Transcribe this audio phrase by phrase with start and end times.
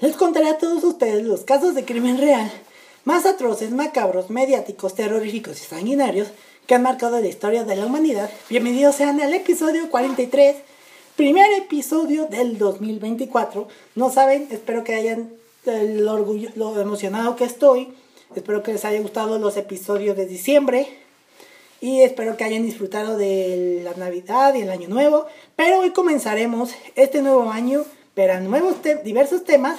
[0.00, 2.50] les contaré a todos ustedes los casos de crimen real
[3.04, 6.28] más atroces, macabros, mediáticos, terroríficos y sanguinarios
[6.66, 8.30] que han marcado la historia de la humanidad.
[8.50, 10.56] Bienvenidos sean al episodio 43,
[11.16, 13.66] primer episodio del 2024.
[13.94, 15.32] No saben, espero que hayan
[15.64, 17.88] el orgullo, lo emocionado que estoy.
[18.36, 20.86] Espero que les haya gustado los episodios de diciembre.
[21.80, 25.26] Y espero que hayan disfrutado de la Navidad y el Año Nuevo.
[25.56, 27.86] Pero hoy comenzaremos este nuevo año
[28.18, 29.78] verán nuevos diversos temas,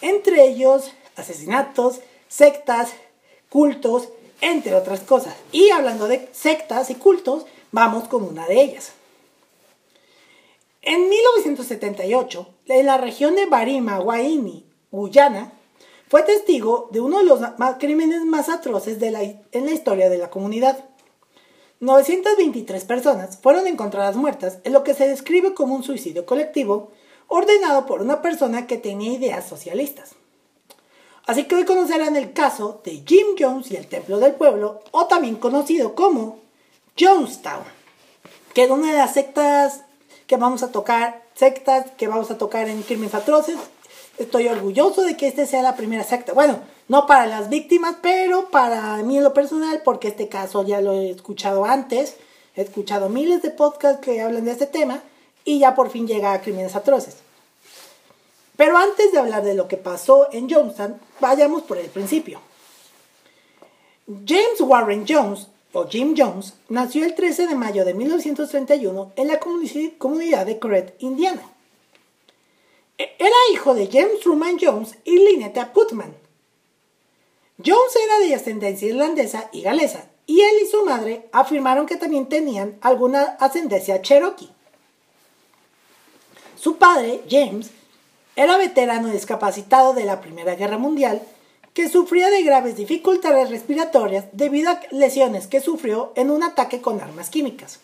[0.00, 2.90] entre ellos asesinatos, sectas,
[3.48, 4.08] cultos,
[4.40, 5.34] entre otras cosas.
[5.52, 8.92] Y hablando de sectas y cultos, vamos con una de ellas.
[10.82, 15.52] En 1978, en la región de Barima, Guaini, Guyana,
[16.08, 17.40] fue testigo de uno de los
[17.78, 20.84] crímenes más atroces de la, en la historia de la comunidad.
[21.80, 26.90] 923 personas fueron encontradas muertas en lo que se describe como un suicidio colectivo
[27.28, 30.16] ordenado por una persona que tenía ideas socialistas.
[31.26, 35.06] Así que hoy conocerán el caso de Jim Jones y el Templo del Pueblo, o
[35.06, 36.38] también conocido como
[36.98, 37.64] Jonestown,
[38.54, 39.82] que es una de las sectas
[40.26, 43.58] que vamos a tocar, sectas que vamos a tocar en Crímenes Atroces.
[44.16, 46.32] Estoy orgulloso de que este sea la primera secta.
[46.32, 50.80] Bueno, no para las víctimas, pero para mí en lo personal, porque este caso ya
[50.80, 52.16] lo he escuchado antes.
[52.56, 55.02] He escuchado miles de podcasts que hablan de este tema
[55.48, 57.16] y ya por fin llega a crímenes atroces.
[58.58, 62.38] Pero antes de hablar de lo que pasó en Jonestown, vayamos por el principio.
[64.26, 69.40] James Warren Jones, o Jim Jones, nació el 13 de mayo de 1931 en la
[69.40, 71.50] comunidad de Corret, Indiana.
[72.98, 76.14] E-, era hijo de James Truman Jones y Lynetta Putman.
[77.64, 82.28] Jones era de ascendencia irlandesa y galesa, y él y su madre afirmaron que también
[82.28, 84.57] tenían alguna ascendencia cherokee.
[86.60, 87.70] Su padre, James,
[88.34, 91.22] era veterano discapacitado de la Primera Guerra Mundial
[91.72, 97.00] que sufría de graves dificultades respiratorias debido a lesiones que sufrió en un ataque con
[97.00, 97.78] armas químicas.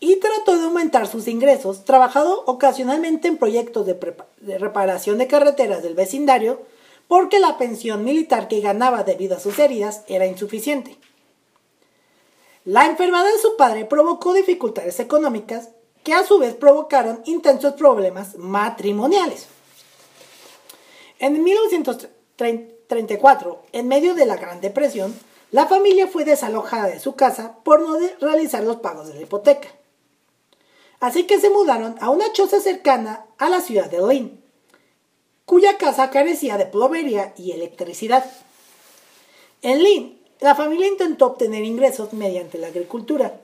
[0.00, 3.98] Y trató de aumentar sus ingresos, trabajando ocasionalmente en proyectos de,
[4.40, 6.62] de reparación de carreteras del vecindario,
[7.08, 10.96] porque la pensión militar que ganaba debido a sus heridas era insuficiente.
[12.64, 15.68] La enfermedad de su padre provocó dificultades económicas
[16.04, 19.48] que a su vez provocaron intensos problemas matrimoniales.
[21.18, 25.12] En 1934, en medio de la Gran Depresión,
[25.52, 29.68] la familia fue desalojada de su casa por no realizar los pagos de la hipoteca.
[30.98, 34.42] Así que se mudaron a una choza cercana a la ciudad de Lynn,
[35.44, 38.24] cuya casa carecía de plomería y electricidad.
[39.62, 43.40] En Lynn, la familia intentó obtener ingresos mediante la agricultura,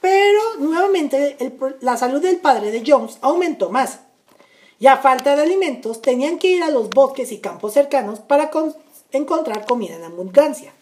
[0.00, 1.36] pero nuevamente
[1.80, 4.00] la salud del padre de Jones aumentó más.
[4.80, 8.50] Y a falta de alimentos tenían que ir a los bosques y campos cercanos para
[9.10, 10.72] encontrar comida en abundancia.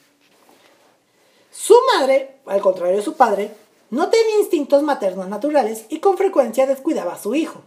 [1.50, 3.50] Su madre, al contrario de su padre,
[3.90, 7.62] no tenía instintos maternos naturales y con frecuencia descuidaba a su hijo.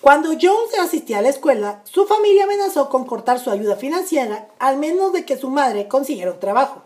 [0.00, 4.76] Cuando Jones asistía a la escuela, su familia amenazó con cortar su ayuda financiera al
[4.78, 6.82] menos de que su madre consiguiera un trabajo.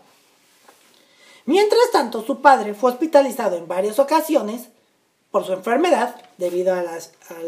[1.47, 4.67] Mientras tanto, su padre fue hospitalizado en varias ocasiones
[5.31, 6.83] por su enfermedad, debido a,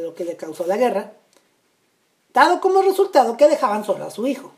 [0.01, 1.11] lo que le causó la guerra,
[2.33, 4.53] dado como resultado que dejaban solo a su hijo.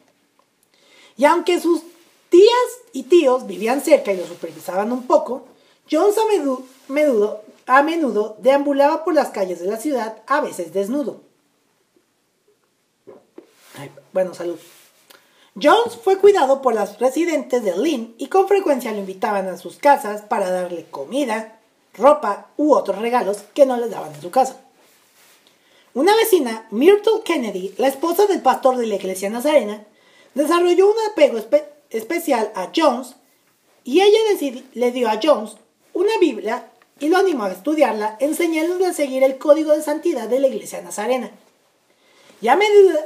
[1.18, 1.81] Y aunque sus
[2.29, 5.47] tías y tíos vivían cerca y lo supervisaban un poco,
[5.90, 6.25] Jones a
[6.88, 11.22] menudo, a menudo deambulaba por las calles de la ciudad, a veces desnudo.
[14.13, 14.59] bueno, salud.
[15.59, 19.76] Jones fue cuidado por las residentes de Lynn y con frecuencia lo invitaban a sus
[19.76, 21.59] casas para darle comida,
[21.94, 24.62] ropa u otros regalos que no les daban en su casa.
[25.94, 29.86] Una vecina, Myrtle Kennedy, la esposa del pastor de la iglesia nazarena,
[30.36, 31.38] desarrolló un apego
[31.90, 33.16] especial a Jones
[33.84, 34.20] y ella
[34.74, 35.58] le dio a Jones
[35.94, 36.72] una Biblia
[37.02, 40.82] y lo animó a estudiarla, enseñándole a seguir el código de santidad de la iglesia
[40.82, 41.32] nazarena.
[42.42, 42.58] Y a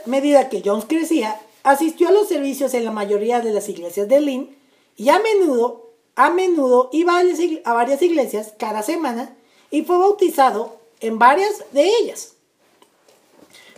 [0.06, 4.56] medida que Jones crecía, Asistió a los en la mayoría de las iglesias de Lynn
[4.97, 9.35] y a menudo, a menudo iba a varias iglesias cada semana
[9.71, 12.35] y fue bautizado en varias de ellas.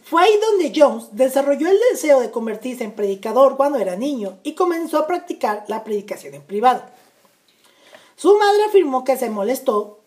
[0.03, 4.51] Fue ahí donde Jones desarrolló el deseo de convertirse en predicador cuando era niño y
[4.51, 6.83] comenzó a practicar la predicación en privado.
[8.17, 9.99] Su madre afirmó que se molestó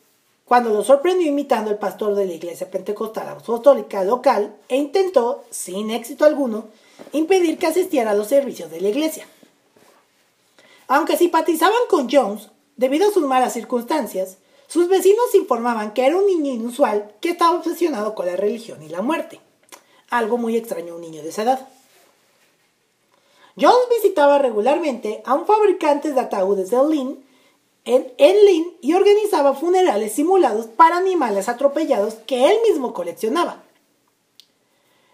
[0.44, 5.90] cuando lo sorprendió imitando al pastor de la iglesia pentecostal apostólica local e intentó, sin
[5.90, 6.68] éxito alguno,
[7.12, 9.26] impedir que asistiera a los servicios de la iglesia.
[10.88, 16.26] Aunque simpatizaban con Jones, debido a sus malas circunstancias, sus vecinos informaban que era un
[16.26, 19.40] niño inusual que estaba obsesionado con la religión y la muerte.
[20.10, 21.68] Algo muy extraño a un niño de esa edad.
[23.60, 27.24] Jones visitaba regularmente a un fabricante de ataúdes de Lynn
[27.84, 33.62] en, en Lynn y organizaba funerales simulados para animales atropellados que él mismo coleccionaba.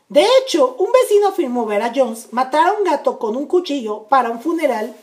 [0.09, 4.05] De hecho, un vecino afirmó ver a Jones matar a un gato con un cuchillo
[4.05, 4.95] para un funeral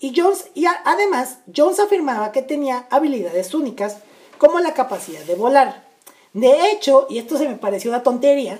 [0.00, 3.98] y Jones, y además, Jones afirmaba que tenía habilidades únicas,
[4.38, 5.84] como la capacidad de volar.
[6.32, 8.58] De hecho, y esto se me pareció una tontería,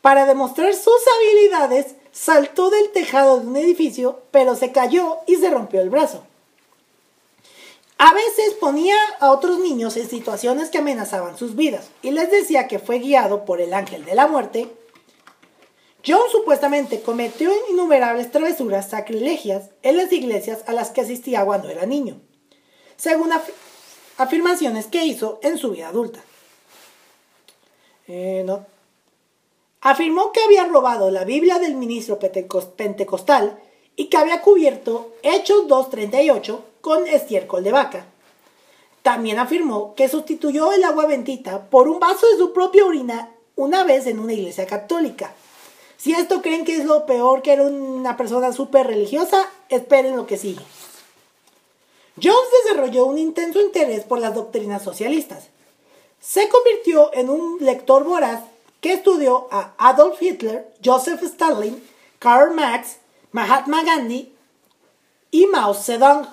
[0.00, 5.50] para demostrar sus habilidades, saltó del tejado de un edificio, pero se cayó y se
[5.50, 6.22] rompió el brazo.
[8.06, 12.68] A veces ponía a otros niños en situaciones que amenazaban sus vidas y les decía
[12.68, 14.68] que fue guiado por el ángel de la muerte
[16.06, 21.86] John supuestamente cometió innumerables travesuras sacrilegias en las iglesias a las que asistía cuando era
[21.86, 22.20] niño,
[22.96, 23.30] según
[24.18, 26.20] afirmaciones que hizo en su vida adulta.
[28.06, 28.44] Eh,
[29.80, 33.58] Afirmó que había robado la Biblia del ministro pentecostal
[33.96, 38.04] y que había cubierto Hechos 2.38 con estiércol de vaca.
[39.02, 43.84] También afirmó que sustituyó el agua bendita por un vaso de su propia orina una
[43.84, 45.32] vez en una iglesia católica
[46.04, 50.26] si esto creen que es lo peor que era una persona súper religiosa, esperen lo
[50.26, 50.60] que sigue.
[52.22, 55.44] Jones desarrolló un intenso interés por las doctrinas socialistas.
[56.20, 58.40] Se convirtió en un lector voraz
[58.82, 61.82] que estudió a Adolf Hitler, Joseph Stalin,
[62.18, 62.98] Karl Marx,
[63.32, 64.30] Mahatma Gandhi
[65.30, 66.26] y Mao Zedong.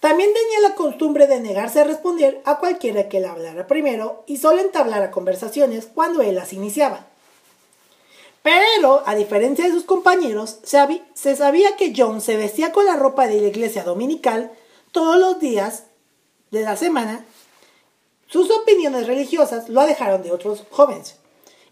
[0.00, 4.36] También tenía la costumbre de negarse a responder a cualquiera que le hablara primero y
[4.36, 7.06] solo entablara conversaciones cuando él las iniciaba.
[8.42, 13.26] Pero, a diferencia de sus compañeros, se sabía que John se vestía con la ropa
[13.26, 14.52] de la iglesia dominical
[14.92, 15.84] todos los días
[16.50, 17.24] de la semana.
[18.34, 21.14] Sus opiniones religiosas lo dejaron de otros jóvenes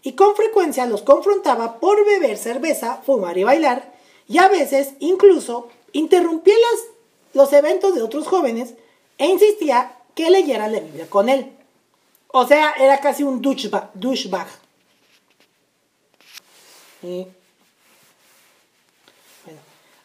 [0.01, 3.93] y con frecuencia los confrontaba por beber cerveza, fumar y bailar
[4.29, 6.55] y a veces incluso interrumpía
[7.33, 8.75] los eventos de otros jóvenes
[9.17, 11.51] e insistía que leyeran la Biblia con él.
[12.29, 14.47] O sea, era casi un douchebag.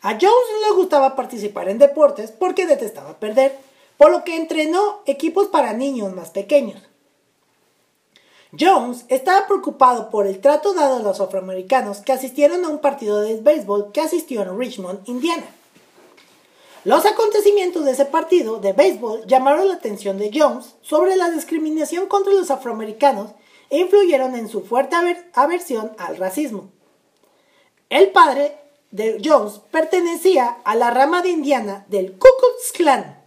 [0.03, 3.57] A Jones no le gustaba participar en deportes porque detestaba perder,
[3.99, 6.81] por lo que entrenó equipos para niños más pequeños.
[8.59, 13.21] Jones estaba preocupado por el trato dado a los afroamericanos que asistieron a un partido
[13.21, 15.45] de béisbol que asistió en Richmond, Indiana.
[16.85, 22.07] Los acontecimientos de ese partido de béisbol llamaron la atención de Jones sobre la discriminación
[22.07, 23.33] contra los afroamericanos
[23.69, 24.97] e influyeron en su fuerte
[25.35, 26.71] aversión al racismo.
[27.91, 28.57] El padre
[28.91, 33.18] de Jones pertenecía a la rama de Indiana del Ku Klux Klan,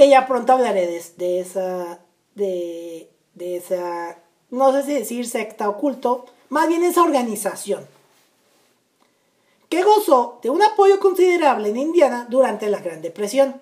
[0.00, 0.86] que ya pronto hablaré
[1.18, 2.00] de, esa,
[2.34, 7.86] de, esa, no sé si decir secta oculto, más bien esa organización
[9.68, 13.60] que gozó de un apoyo considerable en Indiana durante la Gran Depresión.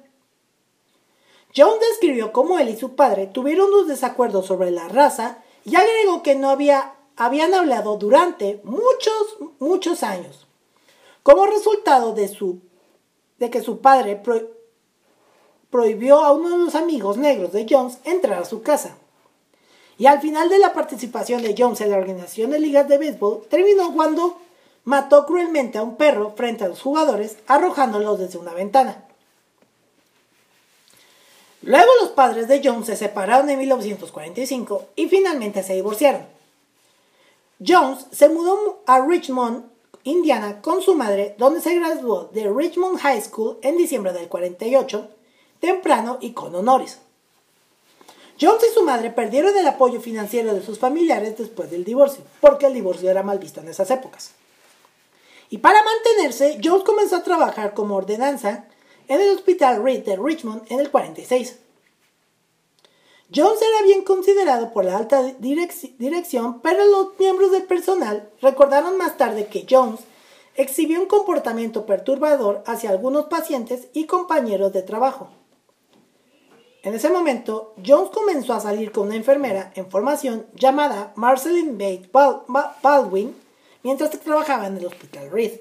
[1.57, 6.23] John describió cómo él y su padre tuvieron unos desacuerdos sobre la raza y agregó
[6.23, 10.47] que no había, habían hablado durante muchos, muchos años.
[11.25, 12.61] Como resultado de, su,
[13.41, 14.15] de que su padre
[15.71, 18.97] prohibió a uno de los amigos negros de Jones entrar a su casa.
[19.99, 23.47] Y al final de la participación de Jones en la organización de ligas de béisbol,
[23.51, 24.39] terminó cuando
[24.85, 29.05] mató cruelmente a un perro frente a los jugadores, arrojándolos desde una ventana.
[31.63, 36.23] Luego los padres de Jones se separaron en 1945 y finalmente se divorciaron.
[37.67, 39.65] Jones se mudó a Richmond
[40.05, 45.09] Indiana, con su madre, donde se graduó de Richmond High School en diciembre del 48,
[45.61, 46.99] temprano y con honores.
[48.41, 52.67] Jones y su madre perdieron el apoyo financiero de sus familiares después del divorcio, porque
[52.67, 54.31] el divorcio era mal visto en esas épocas.
[55.51, 58.67] Y para mantenerse, Jones comenzó a trabajar como ordenanza
[59.09, 61.59] en el Hospital Reed de Richmond en el 46.
[63.35, 69.17] Jones era bien considerado por la alta dirección, pero los miembros del personal recordaron más
[69.17, 70.01] tarde que Jones
[70.55, 75.29] exhibió un comportamiento perturbador hacia algunos pacientes y compañeros de trabajo.
[76.83, 82.09] En ese momento, Jones comenzó a salir con una enfermera en formación llamada Marceline Bates
[82.83, 83.35] Baldwin
[83.83, 85.61] mientras trabajaba en el Hospital Reed.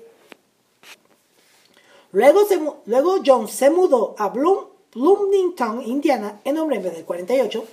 [2.11, 2.41] Luego,
[2.85, 7.65] luego Jones se mudó a Bloomington, Indiana, en noviembre del 48,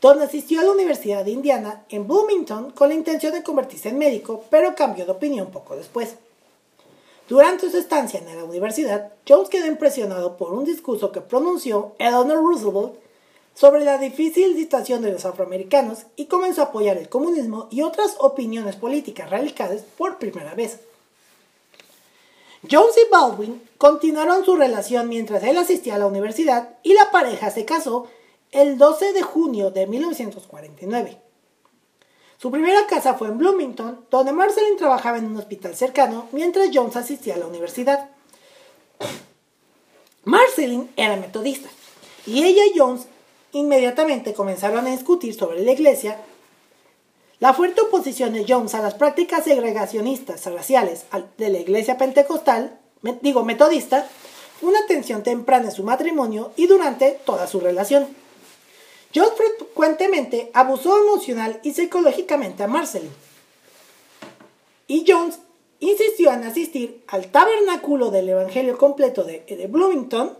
[0.00, 3.98] donde asistió a la Universidad de Indiana en Bloomington con la intención de convertirse en
[3.98, 6.16] médico, pero cambió de opinión poco después.
[7.28, 12.38] Durante su estancia en la universidad, Jones quedó impresionado por un discurso que pronunció Eleanor
[12.38, 12.94] Roosevelt
[13.54, 18.16] sobre la difícil situación de los afroamericanos y comenzó a apoyar el comunismo y otras
[18.20, 20.78] opiniones políticas radicales por primera vez.
[22.70, 27.50] Jones y Baldwin continuaron su relación mientras él asistía a la universidad y la pareja
[27.50, 28.06] se casó
[28.52, 31.25] el 12 de junio de 1949.
[32.38, 36.96] Su primera casa fue en Bloomington, donde Marceline trabajaba en un hospital cercano mientras Jones
[36.96, 38.10] asistía a la universidad.
[40.24, 41.68] Marceline era metodista
[42.26, 43.06] y ella y Jones
[43.52, 46.20] inmediatamente comenzaron a discutir sobre la iglesia.
[47.38, 51.04] La fuerte oposición de Jones a las prácticas segregacionistas raciales
[51.38, 52.78] de la iglesia pentecostal,
[53.22, 54.08] digo metodista,
[54.62, 58.06] una tensión temprana en su matrimonio y durante toda su relación.
[59.16, 63.10] Jones frecuentemente abusó emocional y psicológicamente a Marceline.
[64.88, 65.38] Y Jones
[65.80, 70.36] insistió en asistir al tabernáculo del Evangelio completo de, Bloomington,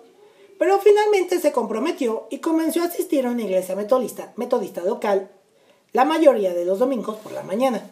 [0.59, 5.31] pero finalmente se comprometió y comenzó a asistir a una iglesia metodista, metodista local
[5.95, 7.91] la mayoría de los domingos por la mañana.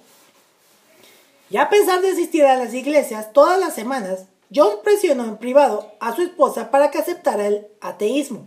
[1.49, 5.93] Y a pesar de asistir a las iglesias todas las semanas, Jones presionó en privado
[6.01, 8.47] a su esposa para que aceptara el ateísmo.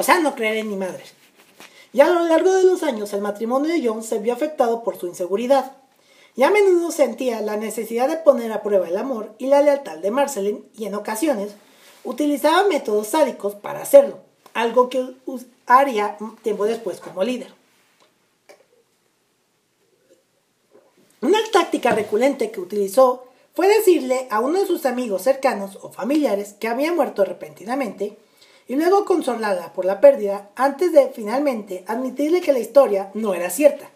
[0.00, 1.04] O sea, no creer en ni madre.
[1.92, 4.96] Y a lo largo de los años, el matrimonio de Jones se vio afectado por
[4.96, 5.76] su inseguridad.
[6.34, 9.98] Y a menudo sentía la necesidad de poner a prueba el amor y la lealtad
[9.98, 11.52] de Marceline y en ocasiones
[12.02, 14.20] utilizaba métodos sádicos para hacerlo,
[14.54, 15.06] algo que
[15.66, 17.52] haría tiempo después como líder.
[21.20, 26.54] Una táctica recurrente que utilizó fue decirle a uno de sus amigos cercanos o familiares
[26.58, 28.16] que había muerto repentinamente
[28.70, 33.50] y luego consolarla por la pérdida antes de finalmente admitirle que la historia no era
[33.50, 33.90] cierta.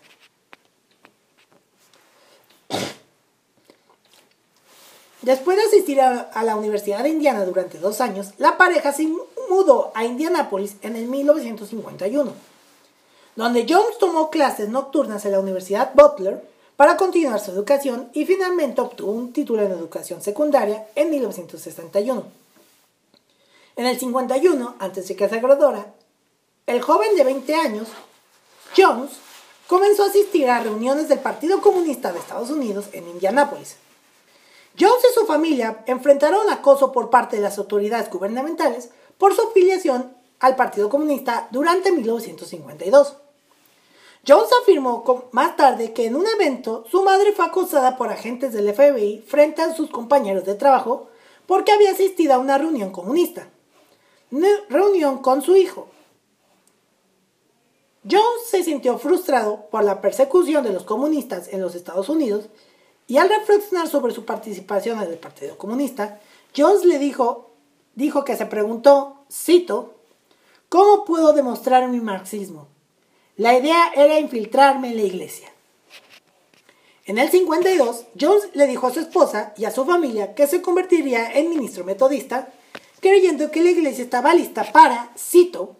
[5.22, 9.06] Después de asistir a, la Universidad de Indiana durante dos años, la pareja se
[9.48, 12.32] mudó a Indianápolis en el 1951,
[13.36, 18.80] donde Jones tomó clases nocturnas en la Universidad Butler para continuar su educación y finalmente
[18.80, 22.43] obtuvo un título en educación secundaria en 1961.
[23.76, 25.92] En el 51, antes de que se graduara,
[26.66, 27.88] el joven de 20 años,
[28.76, 29.10] Jones,
[29.66, 33.76] comenzó a asistir a reuniones del Partido Comunista de Estados Unidos en Indianápolis.
[34.78, 40.16] Jones y su familia enfrentaron acoso por parte de las autoridades gubernamentales por su afiliación
[40.38, 43.16] al Partido Comunista durante 1952.
[44.26, 48.72] Jones afirmó más tarde que en un evento su madre fue acosada por agentes del
[48.72, 51.08] FBI frente a sus compañeros de trabajo
[51.46, 53.48] porque había asistido a una reunión comunista
[54.68, 55.88] reunión con su hijo.
[58.08, 62.46] Jones se sintió frustrado por la persecución de los comunistas en los Estados Unidos
[63.06, 66.20] y al reflexionar sobre su participación en el Partido Comunista,
[66.56, 67.50] Jones le dijo,
[67.94, 69.94] dijo que se preguntó, cito,
[70.68, 72.68] ¿cómo puedo demostrar mi marxismo?
[73.36, 75.48] La idea era infiltrarme en la iglesia.
[77.06, 80.62] En el 52, Jones le dijo a su esposa y a su familia que se
[80.62, 82.48] convertiría en ministro metodista
[83.04, 85.76] creyendo que la iglesia estaba lista para, cito,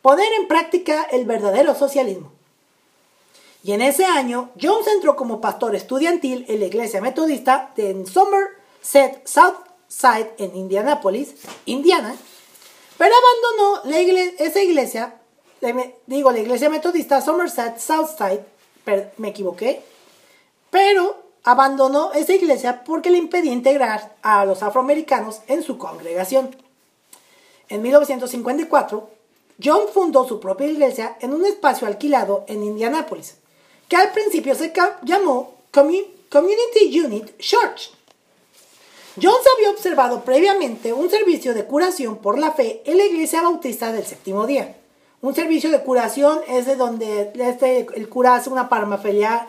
[0.00, 2.32] poner en práctica el verdadero socialismo.
[3.62, 9.20] Y en ese año, Jones entró como pastor estudiantil en la iglesia metodista de Somerset
[9.26, 11.34] Southside en Indianapolis,
[11.66, 12.16] Indiana,
[12.96, 13.94] pero abandonó
[14.38, 15.20] esa iglesia,
[16.06, 18.40] digo la iglesia metodista Somerset Southside,
[19.18, 19.82] me equivoqué,
[20.70, 26.61] pero abandonó esa iglesia porque le impedía integrar a los afroamericanos en su congregación.
[27.72, 29.08] En 1954,
[29.64, 33.36] John fundó su propia iglesia en un espacio alquilado en Indianápolis,
[33.88, 34.74] que al principio se
[35.04, 37.90] llamó Community Unit Church.
[39.16, 43.90] Jones había observado previamente un servicio de curación por la fe en la iglesia bautista
[43.90, 44.76] del séptimo día.
[45.22, 49.48] Un servicio de curación es de donde este, el cura hace una parmaferia,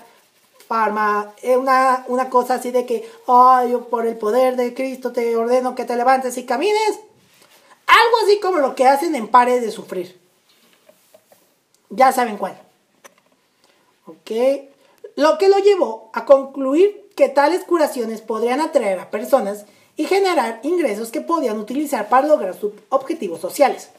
[0.70, 5.12] parma, eh, una, una cosa así de que, ay, yo por el poder de Cristo
[5.12, 7.02] te ordeno que te levantes y camines.
[7.88, 10.20] Algo así como lo que hacen en pares de sufrir.
[11.90, 12.60] Ya saben cuál.
[14.06, 14.32] Ok.
[15.16, 20.60] Lo que lo llevó a concluir que tales curaciones podrían atraer a personas y generar
[20.64, 23.90] ingresos que podían utilizar para lograr sus objetivos sociales.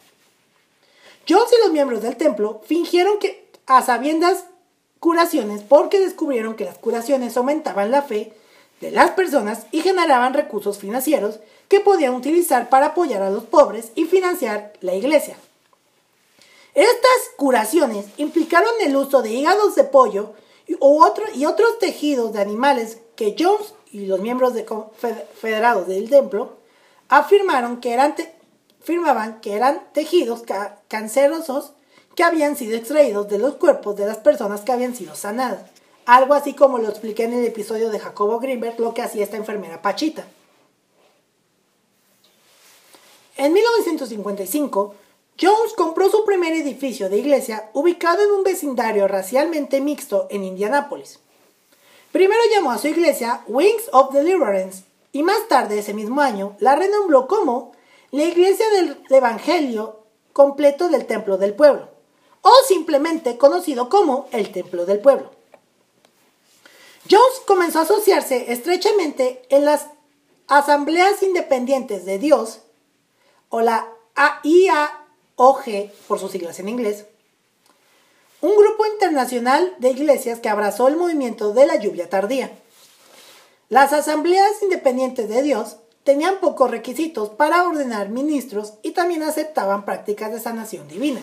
[1.29, 4.45] Jones y los miembros del templo fingieron que a sabiendas
[4.99, 8.33] curaciones porque descubrieron que las curaciones aumentaban la fe
[8.81, 11.41] de las personas y generaban recursos financieros
[11.75, 15.37] que podían utilizar para apoyar a los pobres y financiar la iglesia.
[16.73, 20.35] Estas curaciones implicaron el uso de hígados de pollo
[20.69, 20.75] y,
[21.35, 24.65] y otros tejidos de animales que Jones y los miembros de
[25.41, 26.59] federados del templo
[27.09, 28.15] afirmaron que eran
[28.81, 30.45] firmaban que eran tejidos
[30.87, 31.73] cancerosos
[32.15, 35.73] que habían sido extraídos de los cuerpos de las personas que habían sido sanadas.
[36.07, 39.39] Algo así como lo expliqué en el episodio de Jacobo Greenberg, lo que hacía esta
[39.39, 40.25] enfermera Pachita.
[43.37, 44.95] En 1955,
[45.41, 51.19] Jones compró su primer edificio de iglesia ubicado en un vecindario racialmente mixto en Indianápolis.
[52.13, 56.77] Primero llamó a su iglesia Wings of Deliverance y más tarde ese mismo año la
[56.77, 57.73] renombró como
[58.13, 61.89] la iglesia del Evangelio completo del Templo del Pueblo,
[62.43, 65.31] o simplemente conocido como el Templo del Pueblo.
[67.11, 69.89] Jones comenzó a asociarse estrechamente en las
[70.47, 72.61] Asambleas Independientes de Dios,
[73.55, 77.05] o la AIAOG por sus siglas en inglés,
[78.41, 82.51] un grupo internacional de iglesias que abrazó el movimiento de la lluvia tardía.
[83.69, 90.33] Las asambleas independientes de Dios tenían pocos requisitos para ordenar ministros y también aceptaban prácticas
[90.33, 91.23] de sanación divina.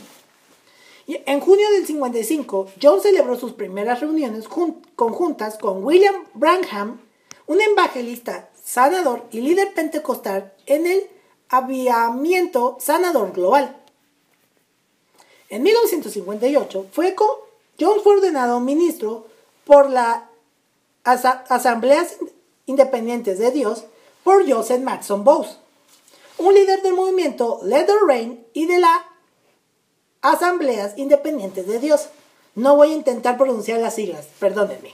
[1.07, 4.47] en junio del 55, John celebró sus primeras reuniones
[4.95, 7.01] conjuntas con William Branham,
[7.47, 11.09] un evangelista sanador y líder pentecostal en el
[11.51, 13.77] aviamiento sanador global.
[15.49, 17.15] En 1958 fue
[17.79, 19.27] John fue ordenado ministro
[19.65, 20.23] por las
[21.03, 22.15] Asambleas
[22.65, 23.83] Independientes de Dios
[24.23, 25.57] por Joseph Matson Bowes,
[26.37, 29.01] un líder del movimiento Let the Rain y de las
[30.21, 32.07] Asambleas Independientes de Dios.
[32.55, 34.93] No voy a intentar pronunciar las siglas, perdónenme.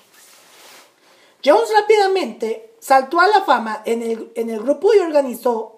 [1.46, 5.77] Jones rápidamente saltó a la fama en el, en el grupo y organizó,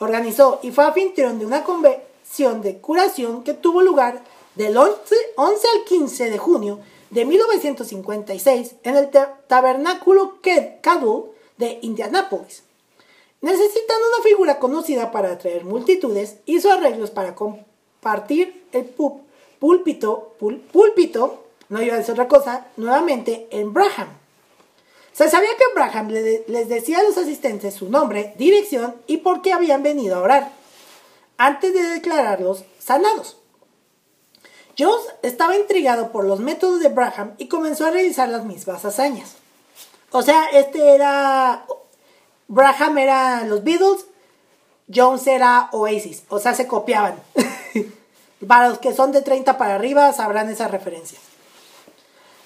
[0.00, 4.24] organizó y fue anfitrión de una convención de curación que tuvo lugar
[4.56, 9.10] del 11, al 15 de junio de 1956 en el
[9.46, 10.38] Tabernáculo
[10.80, 12.64] Caddo de Indianápolis.
[13.42, 18.84] Necesitando una figura conocida para atraer multitudes, hizo arreglos para compartir el
[19.58, 20.34] púlpito,
[20.72, 24.19] púlpito, no iba a decir otra cosa, nuevamente en Braham.
[25.12, 29.52] Se sabía que Braham les decía a los asistentes su nombre, dirección y por qué
[29.52, 30.52] habían venido a orar
[31.36, 33.38] antes de declararlos sanados.
[34.78, 39.34] Jones estaba intrigado por los métodos de Braham y comenzó a realizar las mismas hazañas.
[40.10, 41.64] O sea, este era.
[42.48, 44.06] Braham era los Beatles,
[44.92, 46.24] Jones era Oasis.
[46.28, 47.14] O sea, se copiaban.
[48.46, 51.18] para los que son de 30 para arriba sabrán esa referencia.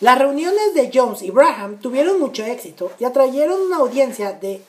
[0.00, 4.61] Las reuniones de Jones y Braham tuvieron mucho éxito y atrayeron una audiencia de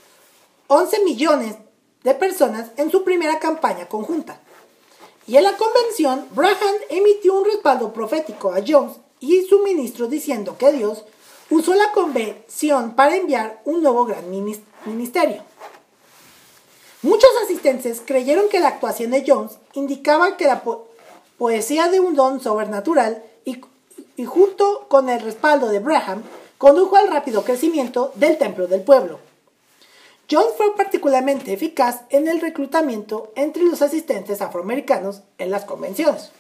[0.68, 1.56] 11 millones
[2.04, 4.40] de personas en su primera campaña conjunta.
[5.28, 10.56] Y en la convención, Braham emitió un respaldo profético a Jones y su ministro diciendo
[10.58, 11.04] que Dios
[11.50, 15.44] usó la convención para enviar un nuevo gran ministerio.
[17.02, 20.64] Muchos asistentes creyeron que la actuación de Jones indicaba que la
[21.38, 23.24] poesía de un don sobrenatural
[24.18, 26.24] y, junto con el respaldo de Braham
[26.58, 29.20] condujo al rápido crecimiento del templo del pueblo.
[30.30, 36.32] Jones fue particularmente eficaz en el reclutamiento entre los asistentes afroamericanos en las convenciones.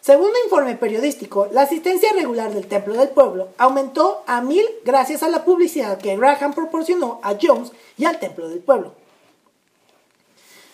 [0.00, 5.22] Según un informe periodístico, la asistencia regular del Templo del Pueblo aumentó a mil gracias
[5.22, 8.94] a la publicidad que Graham proporcionó a Jones y al Templo del Pueblo.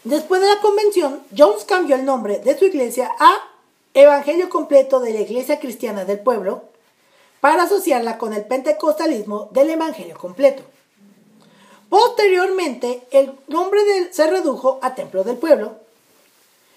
[0.04, 3.35] Después de la convención, Jones cambió el nombre de su iglesia a
[3.94, 6.64] Evangelio Completo de la Iglesia Cristiana del Pueblo
[7.40, 10.62] para asociarla con el pentecostalismo del Evangelio Completo.
[11.88, 15.77] Posteriormente, el nombre se redujo a Templo del Pueblo.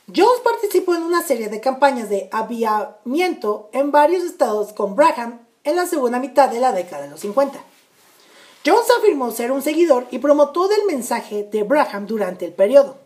[0.08, 5.76] Jones participó en una serie de campañas de aviamiento en varios estados con Braham en
[5.76, 7.62] la segunda mitad de la década de los 50.
[8.66, 13.01] Jones afirmó ser un seguidor y promotor del mensaje de Braham durante el periodo.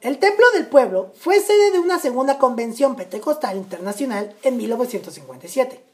[0.00, 5.84] El Templo del Pueblo fue sede de una segunda convención pentecostal internacional en 1957,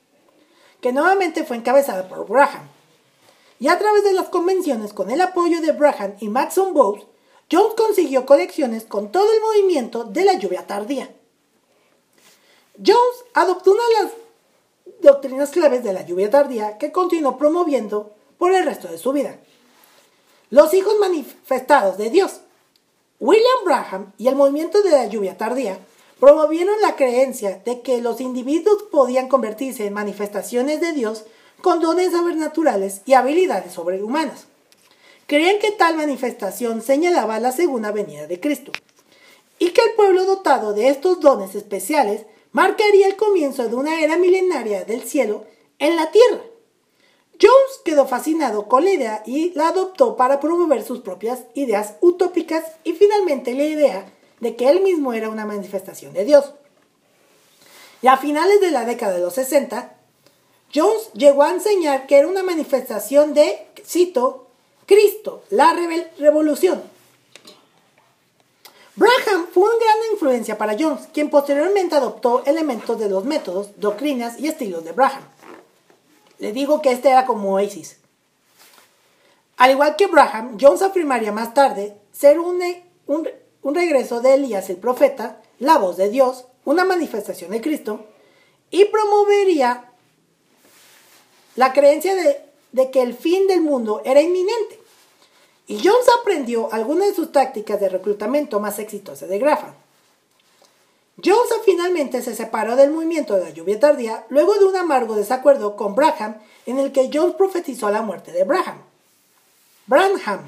[0.81, 2.69] que nuevamente fue encabezada por Braham.
[3.59, 7.05] Y a través de las convenciones con el apoyo de Braham y Maxon Bowes,
[7.51, 11.11] Jones consiguió conexiones con todo el movimiento de la lluvia tardía.
[12.77, 14.13] Jones adoptó una de las
[15.01, 19.41] doctrinas claves de la lluvia tardía que continuó promoviendo por el resto de su vida.
[20.51, 22.41] Los hijos manifestados de Dios.
[23.19, 25.79] William Braham y el movimiento de la lluvia tardía
[26.21, 31.25] promovieron la creencia de que los individuos podían convertirse en manifestaciones de Dios
[31.63, 34.47] con dones sobrenaturales y habilidades sobrehumanas.
[35.27, 38.73] Creían que tal manifestación señalaba la segunda venida de Cristo
[39.59, 44.19] y que el pueblo dotado de estos dones especiales marcaría el comienzo de una era
[44.19, 45.45] milenaria del cielo
[45.79, 46.43] en la tierra.
[47.41, 52.65] Jones quedó fascinado con la idea y la adoptó para promover sus propias ideas utópicas
[52.85, 56.53] y finalmente la idea de que él mismo era una manifestación de Dios.
[58.03, 59.97] Y a finales de la década de los 60,
[60.75, 64.47] Jones llegó a enseñar que era una manifestación de, cito,
[64.87, 65.75] Cristo, la
[66.19, 66.83] revolución.
[68.95, 74.41] Braham fue una gran influencia para Jones, quien posteriormente adoptó elementos de los métodos, doctrinas
[74.41, 75.23] y estilos de Braham.
[76.39, 77.99] Le digo que este era como Oasis.
[79.57, 82.63] Al igual que Braham, Jones afirmaría más tarde ser un,
[83.07, 88.07] un, regreso de Elías el profeta, la voz de Dios, una manifestación de Cristo,
[88.71, 89.93] y promovería
[91.55, 92.41] la creencia de,
[92.73, 94.79] de, que el fin del mundo era inminente.
[95.67, 99.75] Y Jones aprendió algunas de sus tácticas de reclutamiento más exitosas de Graham.
[101.25, 105.75] Jones finalmente se separó del movimiento de la lluvia tardía luego de un amargo desacuerdo
[105.75, 108.83] con Braham en el que Jones profetizó la muerte de Braham.
[109.87, 110.41] Branham.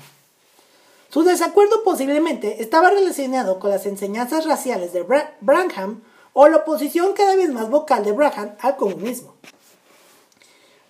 [1.10, 5.06] Su desacuerdo posiblemente estaba relacionado con las enseñanzas raciales de
[5.40, 6.02] Branham
[6.34, 9.34] o la oposición cada vez más vocal de Braham al comunismo.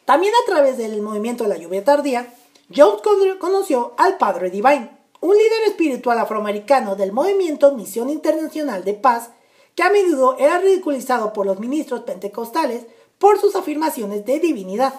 [0.04, 2.34] También a través del movimiento de la lluvia tardía,
[2.74, 3.02] Jones
[3.38, 9.30] conoció al Padre Divine, un líder espiritual afroamericano del movimiento Misión Internacional de Paz
[9.78, 12.82] que a menudo era ridiculizado por los ministros pentecostales
[13.16, 14.92] por sus afirmaciones de divinidad.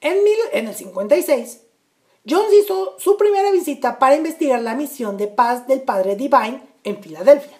[0.00, 0.18] En,
[0.52, 1.60] el 56,
[2.24, 7.02] Jones hizo su primera visita para investigar la misión de paz del Padre Divine en
[7.02, 7.58] Filadelfia.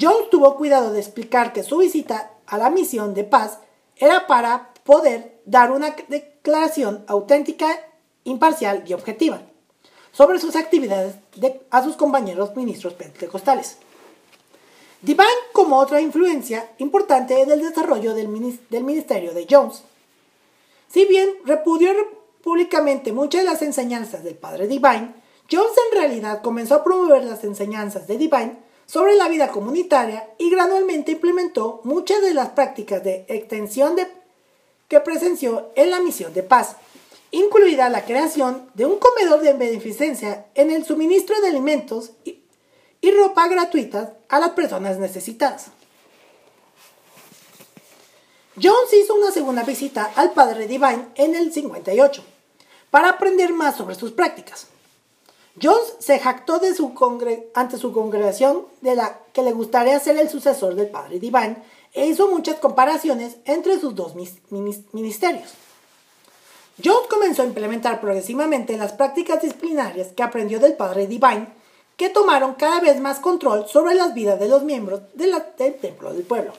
[0.00, 3.60] Jones tuvo cuidado de explicar que su visita a la misión de paz
[3.94, 7.68] era para poder dar una declaración auténtica,
[8.24, 9.42] imparcial y objetiva
[10.10, 11.14] sobre sus actividades
[11.70, 13.78] a sus compañeros ministros pentecostales.
[15.02, 19.82] Divine como otra influencia importante en el desarrollo del, ministerio de Jones.
[20.88, 21.90] Si bien repudió
[22.42, 25.14] públicamente muchas de las enseñanzas del padre Divine,
[25.50, 28.56] Jones en realidad comenzó a promover las enseñanzas de Divine
[28.86, 33.96] sobre la vida comunitaria y gradualmente implementó muchas de las prácticas de extensión
[34.88, 36.76] que presenció en la misión de paz,
[37.32, 42.38] incluida la creación de un comedor de beneficencia en el suministro de alimentos y
[43.00, 45.66] y ropa gratuita a las personas necesitadas.
[48.60, 52.24] Jones hizo una segunda visita al Padre Divine en el 58
[52.90, 54.68] para aprender más sobre sus prácticas.
[55.60, 56.92] Jones se jactó de su
[57.54, 61.56] ante su congregación de la que le gustaría ser el sucesor del Padre Divine
[61.92, 64.14] e hizo muchas comparaciones entre sus dos
[64.92, 65.54] ministerios.
[66.82, 71.48] Jones comenzó a implementar progresivamente las prácticas disciplinarias que aprendió del Padre Divine
[71.96, 76.22] que tomaron cada vez más control sobre las vidas de los miembros del templo del
[76.24, 76.52] pueblo.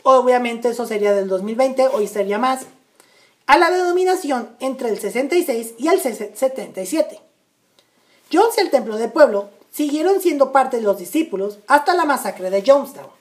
[0.02, 2.62] Obviamente eso sería del 2020, hoy sería más.
[3.46, 7.22] A la denominación entre el 66 y el 77.
[8.34, 12.50] Jones y el templo del pueblo siguieron siendo parte de los discípulos hasta la masacre
[12.50, 13.12] de Jonestown,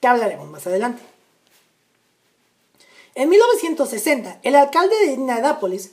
[0.00, 1.00] que hablaremos más adelante.
[3.14, 5.92] En 1960, el alcalde de Indianapolis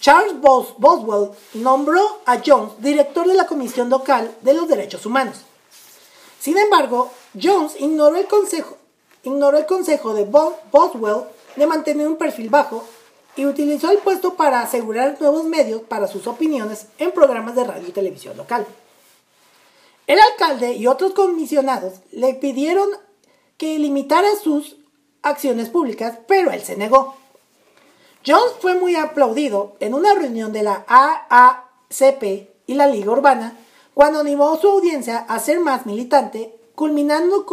[0.00, 5.36] Charles Boswell nombró a Jones director de la Comisión Local de los Derechos Humanos.
[6.40, 8.76] Sin embargo, Jones ignoró el consejo,
[10.14, 11.24] de Boswell
[11.56, 12.84] de mantener un perfil bajo
[13.36, 17.88] y utilizó el puesto para asegurar nuevos medios para sus opiniones en programas de radio
[17.88, 18.66] y televisión local.
[20.06, 22.90] El alcalde y otros comisionados le pidieron
[23.56, 24.76] que limitara sus
[25.22, 27.16] acciones públicas, pero él se negó.
[28.26, 33.58] Jones fue muy aplaudido en una reunión de la AACP y la Liga Urbana
[33.92, 37.46] cuando animó a su audiencia a ser más militante, culminando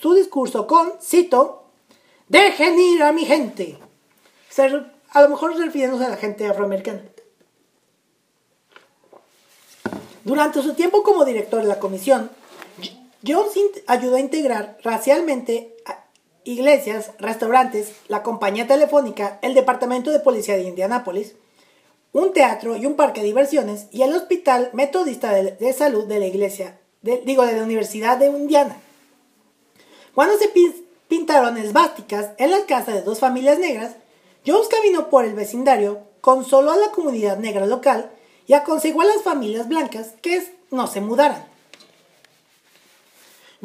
[0.00, 1.64] su discurso con, cito,
[2.28, 3.78] dejen ir a mi gente.
[5.10, 7.02] a lo mejor refiriéndose a la gente afroamericana.
[10.24, 12.30] Durante su tiempo como director de la comisión,
[13.24, 13.52] Jones
[13.86, 15.73] ayudó a integrar racialmente
[16.44, 21.34] iglesias, restaurantes, la compañía telefónica, el departamento de policía de Indianápolis,
[22.12, 26.26] un teatro y un parque de diversiones y el hospital metodista de, salud de la
[26.26, 28.76] iglesia, digo, de la Universidad de Indiana.
[30.14, 30.50] Cuando se
[31.08, 33.96] pintaron esvásticas en la casa de dos familias negras,
[34.46, 38.10] Jones caminó por el vecindario, consoló a la comunidad negra local
[38.46, 41.53] y aconsejó a las familias blancas que no se mudaran.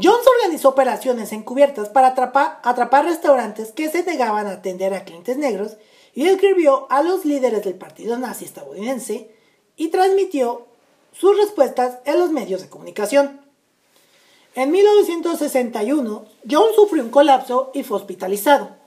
[0.01, 5.75] Jones organizó operaciones encubiertas para atrapar, restaurantes que se negaban a atender a clientes negros
[6.13, 9.35] y escribió a los líderes del partido nazi estadounidense
[9.75, 10.67] y transmitió
[11.11, 13.41] sus respuestas en los medios de comunicación.
[14.55, 18.77] En 1961, Jones sufrió un colapso y fue hospitalizado.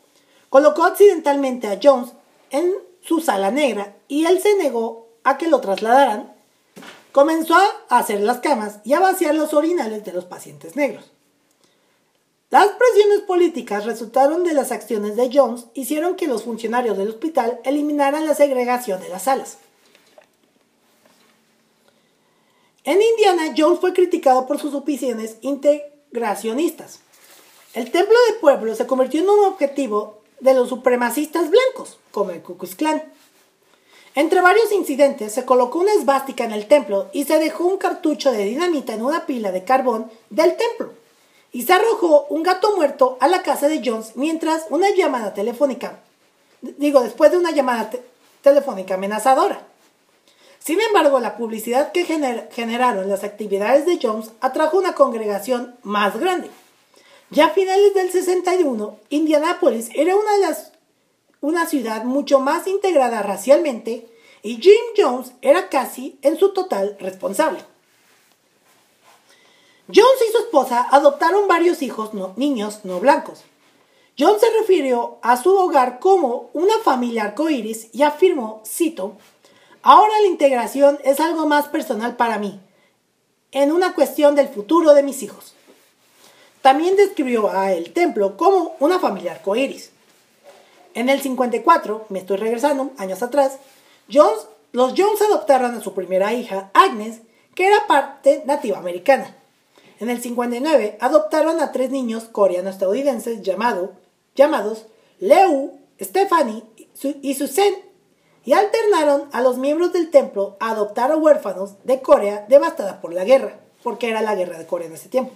[0.48, 2.12] Colocó accidentalmente a Jones
[2.51, 2.72] en
[3.03, 6.31] su sala negra y él se negó a que lo trasladaran
[7.12, 11.05] comenzó a hacer las camas y a vaciar los orinales de los pacientes negros.
[12.51, 17.61] Las presiones políticas resultaron de las acciones de Jones hicieron que los funcionarios del hospital
[17.64, 19.57] eliminaran la segregación de las salas.
[22.85, 27.01] En Indiana, Jones fue criticado por sus opiniones integracionistas.
[27.75, 32.42] El templo de pueblo se convirtió en un objetivo de los supremacistas blancos, como el
[32.42, 33.03] Ku Klux Klan.
[34.14, 38.31] Entre varios incidentes, se colocó una esvástica en el templo y se dejó un cartucho
[38.31, 40.92] de dinamita en una pila de carbón del templo.
[41.51, 46.01] Y se arrojó un gato muerto a la casa de Jones mientras una llamada telefónica,
[46.61, 47.90] digo, después de una llamada
[48.42, 49.66] telefónica amenazadora.
[50.59, 56.51] Sin embargo, la publicidad que generaron las actividades de Jones atrajo una congregación más grande.
[57.31, 60.71] Ya a finales del 61, Indianápolis era una de las
[61.42, 64.09] una ciudad mucho más integrada racialmente
[64.42, 67.59] y Jim Jones era casi en su total responsable.
[69.88, 73.42] Jones y su esposa adoptaron varios hijos niños no blancos.
[74.18, 79.16] Jones se refirió a su hogar como una familia arcoíris y afirmó, cito,
[79.83, 82.61] Ahora la integración es algo más personal para mí,
[83.50, 85.55] en una cuestión del futuro de mis hijos.
[86.61, 89.91] También describió a el templo como una familia arcoíris.
[90.94, 93.59] En el 54, me estoy regresando años atrás,
[94.12, 97.20] Jones, los Jones adoptaron a su primera hija, Agnes,
[97.55, 99.37] que era parte nativa americana.
[100.00, 103.92] En el 59 adoptaron a tres niños coreano-estadounidenses llamado,
[104.35, 104.87] llamados
[105.20, 106.64] Leu, Stephanie
[107.22, 107.72] y Susan
[108.44, 113.12] y alternaron a los miembros del templo a adoptar a huérfanos de Corea devastada por
[113.12, 115.33] la guerra, porque era la guerra de Corea en ese tiempo.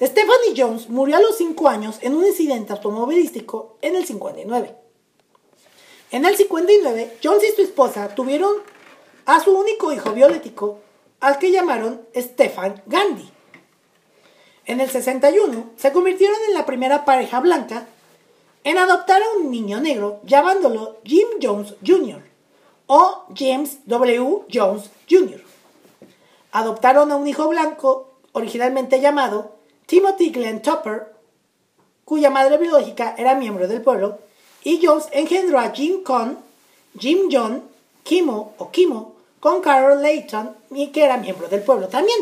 [0.00, 4.74] Stephanie Jones murió a los 5 años en un incidente automovilístico en el 59.
[6.10, 8.50] En el 59, Jones y su esposa tuvieron
[9.26, 10.78] a su único hijo biológico,
[11.20, 13.30] al que llamaron Stephan Gandhi.
[14.64, 17.86] En el 61, se convirtieron en la primera pareja blanca
[18.64, 22.22] en adoptar a un niño negro llamándolo Jim Jones Jr.
[22.86, 24.46] o James W.
[24.52, 25.42] Jones Jr.
[26.52, 29.59] Adoptaron a un hijo blanco originalmente llamado
[29.90, 31.12] Timothy Glenn Topper,
[32.04, 34.20] cuya madre biológica era miembro del pueblo,
[34.62, 36.38] y Jones engendró a Jim Cohn
[36.96, 37.64] Jim John,
[38.04, 40.54] Kimo o Kimo, con Carol Layton,
[40.92, 42.20] que era miembro del pueblo también.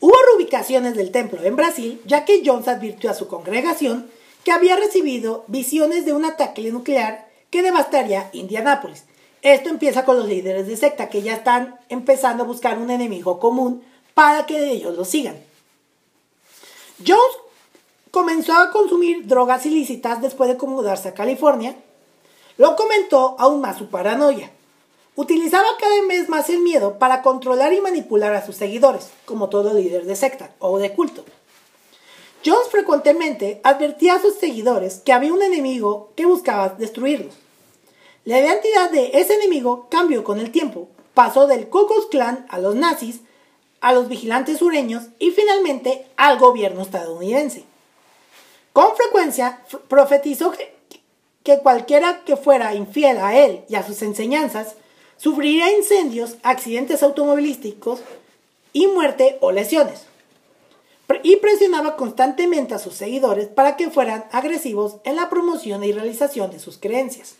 [0.00, 4.10] Hubo reubicaciones del templo en Brasil, ya que Jones advirtió a su congregación
[4.42, 9.04] que había recibido visiones de un ataque nuclear que devastaría Indianápolis.
[9.42, 13.38] Esto empieza con los líderes de secta que ya están empezando a buscar un enemigo
[13.38, 13.84] común
[14.14, 15.51] para que ellos lo sigan.
[17.06, 17.36] Jones
[18.10, 21.76] comenzó a consumir drogas ilícitas después de mudarse a California.
[22.58, 24.50] Lo comentó aún más su paranoia.
[25.14, 29.74] Utilizaba cada vez más el miedo para controlar y manipular a sus seguidores, como todo
[29.74, 31.24] líder de secta o de culto.
[32.44, 37.34] Jones frecuentemente advertía a sus seguidores que había un enemigo que buscaba destruirlos.
[38.24, 40.88] La identidad de ese enemigo cambió con el tiempo.
[41.14, 42.08] Pasó del Ku Klux
[42.48, 43.20] a los nazis,
[43.82, 47.64] a los vigilantes sureños y finalmente al gobierno estadounidense.
[48.72, 54.76] Con frecuencia profetizó que, cualquiera que fuera infiel a él y a sus enseñanzas
[55.18, 58.00] sufriría incendios, accidentes automovilísticos
[58.72, 60.06] y muerte o lesiones
[61.24, 66.50] y presionaba constantemente a sus seguidores para que fueran agresivos en la promoción y realización
[66.50, 67.34] de sus creencias.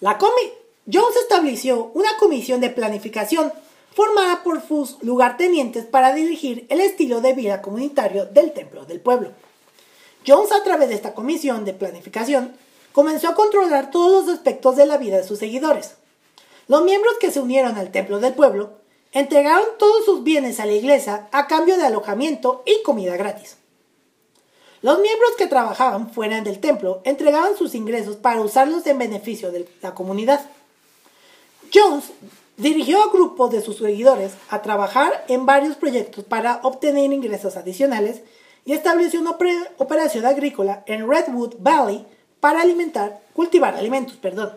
[0.00, 3.52] La Jones estableció una comisión de planificación
[3.94, 9.32] formada por sus lugartenientes para dirigir el estilo de vida comunitario del templo del pueblo.
[10.26, 12.54] Jones, a través de esta comisión de planificación,
[12.92, 15.94] comenzó a controlar todos los aspectos de la vida de sus seguidores.
[16.66, 18.78] Los miembros que se unieron al templo del pueblo
[19.12, 23.56] Entregaron todos sus bienes a la iglesia a cambio de alojamiento y comida gratis.
[24.82, 29.66] Los miembros que trabajaban fuera del templo entregaban sus ingresos para usarlos en beneficio de
[29.80, 30.44] la comunidad.
[31.72, 32.04] Jones
[32.58, 38.22] dirigió a grupos de sus seguidores a trabajar en varios proyectos para obtener ingresos adicionales
[38.64, 39.38] y estableció una
[39.78, 42.04] operación agrícola en Redwood Valley
[42.40, 44.52] para alimentar, cultivar alimentos, perdón.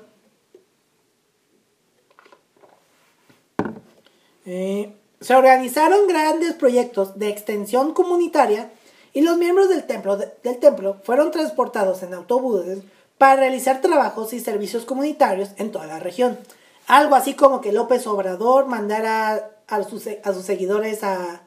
[4.45, 8.71] Eh, se organizaron grandes proyectos de extensión comunitaria
[9.13, 12.79] y los miembros del templo, del templo fueron transportados en autobuses
[13.19, 16.39] para realizar trabajos y servicios comunitarios en toda la región.
[16.87, 21.43] Algo así como que López Obrador mandara a sus, a sus seguidores a,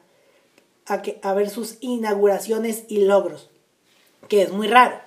[0.87, 3.49] a, que, a ver sus inauguraciones y logros,
[4.27, 4.99] que es muy raro.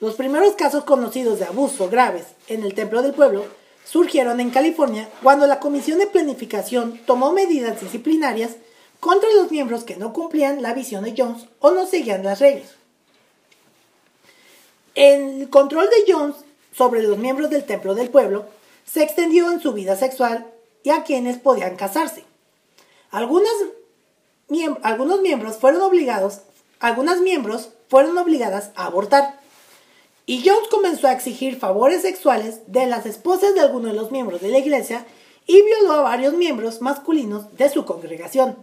[0.00, 3.44] Los primeros casos conocidos de abuso graves en el templo del pueblo
[3.84, 8.56] surgieron en California cuando la Comisión de Planificación tomó medidas disciplinarias
[8.98, 12.74] contra los miembros que no cumplían la visión de Jones o no seguían las reglas.
[14.94, 16.36] El control de Jones
[16.72, 18.46] sobre los miembros del templo del pueblo
[18.84, 20.46] se extendió en su vida sexual
[20.82, 22.24] y a quienes podían casarse.
[23.10, 23.50] algunos
[25.22, 26.40] miembros fueron obligados,
[26.78, 29.40] algunas miembros fueron obligadas a abortar
[30.30, 34.40] y Jones comenzó a exigir favores sexuales de las esposas de algunos de los miembros
[34.40, 35.04] de la iglesia
[35.44, 38.56] y violó a varios miembros masculinos de su congregación.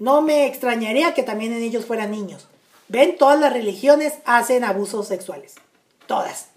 [0.00, 2.48] No me extrañaría que también en ellos fueran niños.
[2.88, 5.54] Ven, todas las religiones hacen abusos sexuales.
[6.08, 6.48] Todas.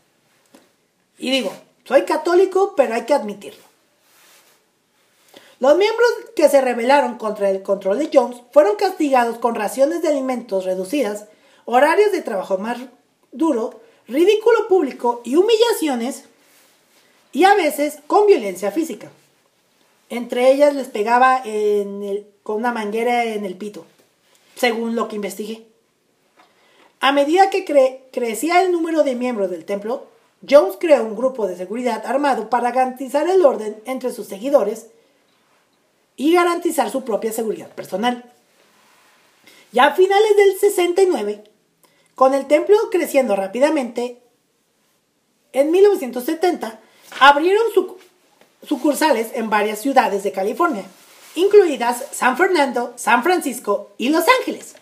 [1.17, 1.51] Y digo,
[1.85, 3.63] soy católico, pero hay que admitirlo.
[5.59, 10.09] Los miembros que se rebelaron contra el control de Jones fueron castigados con raciones de
[10.09, 11.25] alimentos reducidas,
[11.65, 12.77] horarios de trabajo más
[13.31, 16.25] duro, ridículo público y humillaciones,
[17.31, 19.09] y a veces con violencia física.
[20.09, 21.41] Entre ellas les pegaba
[22.43, 23.85] con una manguera en el pito,
[24.55, 25.65] según lo que investigué.
[26.99, 27.65] A medida que
[28.11, 30.05] crecía el número de miembros del templo,
[30.47, 34.87] Jones creó un grupo de seguridad armado para garantizar el orden entre sus seguidores
[36.15, 38.31] y garantizar su propia seguridad personal.
[39.71, 41.43] Ya a finales del 69,
[42.15, 44.21] con el templo creciendo rápidamente,
[45.53, 46.79] en 1970
[47.19, 47.63] abrieron
[48.63, 50.85] sucursales en varias ciudades de California,
[51.35, 54.75] incluidas San Fernando, San Francisco y Los Ángeles.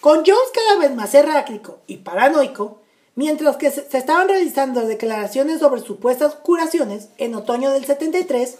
[0.00, 2.80] Con Jones cada vez más errático y paranoico,
[3.20, 8.56] mientras que se estaban realizando declaraciones sobre supuestas curaciones en otoño del 73,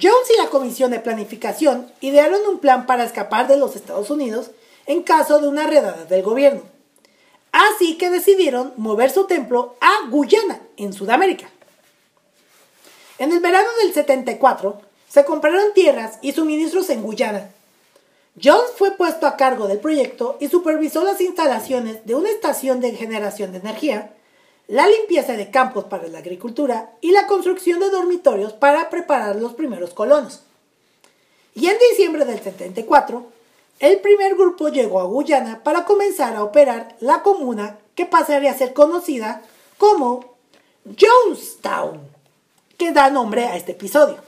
[0.00, 4.52] Jones y la Comisión de Planificación idearon un plan para escapar de los Estados Unidos
[4.86, 6.62] en caso de una redada del gobierno.
[7.50, 11.50] Así que decidieron mover su templo a Guyana, en Sudamérica.
[13.18, 17.50] En el verano del 74, se compraron tierras y suministros en Guyana.
[18.40, 22.94] Jones fue puesto a cargo del proyecto y supervisó las instalaciones de una estación de
[22.94, 24.14] generación de energía,
[24.68, 29.54] la limpieza de campos para la agricultura y la construcción de dormitorios para preparar los
[29.54, 30.42] primeros colonos.
[31.54, 33.26] Y en diciembre del 74,
[33.80, 38.58] el primer grupo llegó a Guyana para comenzar a operar la comuna que pasaría a
[38.58, 39.42] ser conocida
[39.78, 40.36] como
[40.84, 42.00] Jonestown,
[42.76, 44.18] que da nombre a este episodio.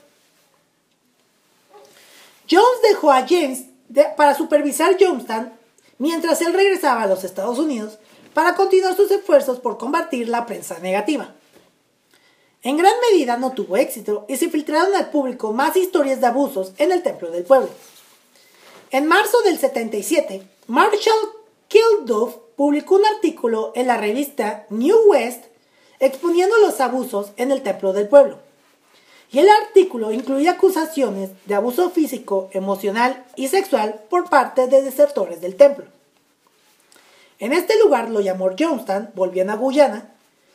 [2.51, 3.70] Jones dejó a James
[4.17, 5.53] para supervisar Jonestown
[5.99, 7.99] mientras él regresaba a los Estados Unidos
[8.35, 11.35] para continuar sus esfuerzos por combatir la prensa negativa.
[12.63, 16.73] En gran medida no tuvo éxito y se filtraron al público más historias de abusos
[16.79, 17.71] en el templo del pueblo.
[18.91, 21.31] En marzo del 77, Marshall
[21.69, 25.45] Kilduff publicó un artículo en la revista New West
[26.01, 28.39] exponiendo los abusos en el templo del pueblo.
[29.33, 35.41] Y el artículo incluía acusaciones de abuso físico, emocional y sexual por parte de desertores
[35.41, 35.87] del templo.
[37.39, 40.11] En este lugar lo llamó Jonestown, volviendo a Guyana,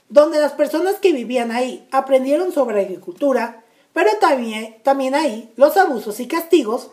[0.09, 3.63] donde las personas que vivían ahí aprendieron sobre agricultura,
[3.93, 6.91] pero también, también ahí los abusos y castigos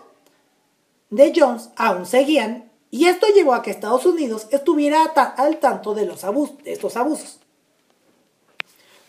[1.11, 6.07] de Jones aún seguían, y esto llevó a que Estados Unidos estuviera al tanto de,
[6.07, 6.23] los
[6.63, 7.42] de estos abusos.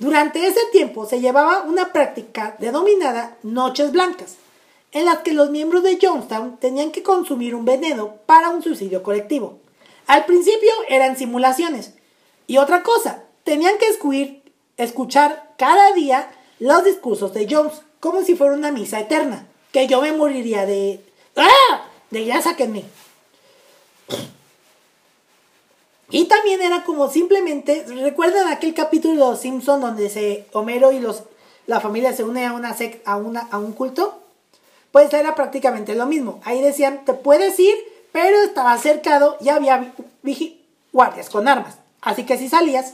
[0.04, 4.36] Durante ese tiempo se llevaba una práctica denominada noches blancas,
[4.92, 9.02] en las que los miembros de Jonestown tenían que consumir un veneno para un suicidio
[9.02, 9.60] colectivo.
[10.06, 11.94] Al principio eran simulaciones.
[12.48, 14.42] Y otra cosa, tenían que
[14.76, 16.30] escuchar cada día
[16.60, 21.00] los discursos de Jones, como si fuera una misa eterna, que yo me moriría de...
[21.38, 21.86] ¡Ah!
[22.12, 22.84] De ya sáquenme.
[26.14, 31.00] Y también era como simplemente, ¿recuerdan aquel capítulo de Los Simpsons donde se Homero y
[31.00, 31.24] los
[31.66, 34.20] la familia se une a una a una a un culto?
[34.92, 36.40] Pues era prácticamente lo mismo.
[36.46, 37.74] Ahí decían, "Te puedes ir,
[38.12, 39.92] pero estaba cercado y había
[40.92, 41.80] guardias con armas.
[42.00, 42.94] Así que si salías,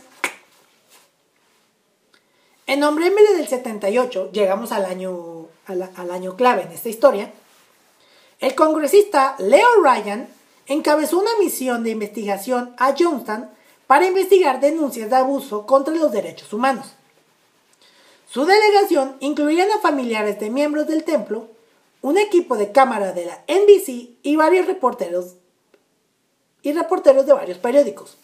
[2.68, 7.34] en noviembre del 78, llegamos al año, al, año clave en esta historia,
[8.40, 10.39] el congresista Leo Ryan
[10.70, 13.50] encabezó una misión de investigación a Jonestown
[13.86, 16.88] para investigar denuncias de abuso contra los derechos humanos.
[18.32, 21.48] Su delegación incluía a familiares de miembros del templo,
[22.02, 25.34] un equipo de cámara de la NBC y varios reporteros
[26.62, 28.18] y reporteros de varios periódicos.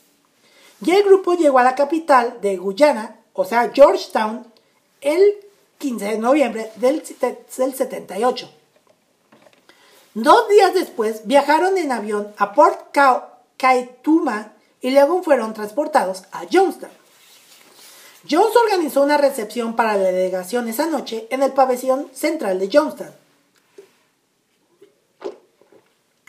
[0.85, 4.47] Y el grupo llegó a la capital de Guyana o sea, Georgetown,
[5.01, 5.21] el
[5.77, 8.49] 15 de noviembre del, 78.
[10.15, 12.97] Dos días después viajaron en avión a Port
[13.57, 16.91] Kaituma y luego fueron transportados a Jonestown.
[18.27, 23.13] Jones organizó una recepción para la delegación esa noche en el pabellón central de Jonestown.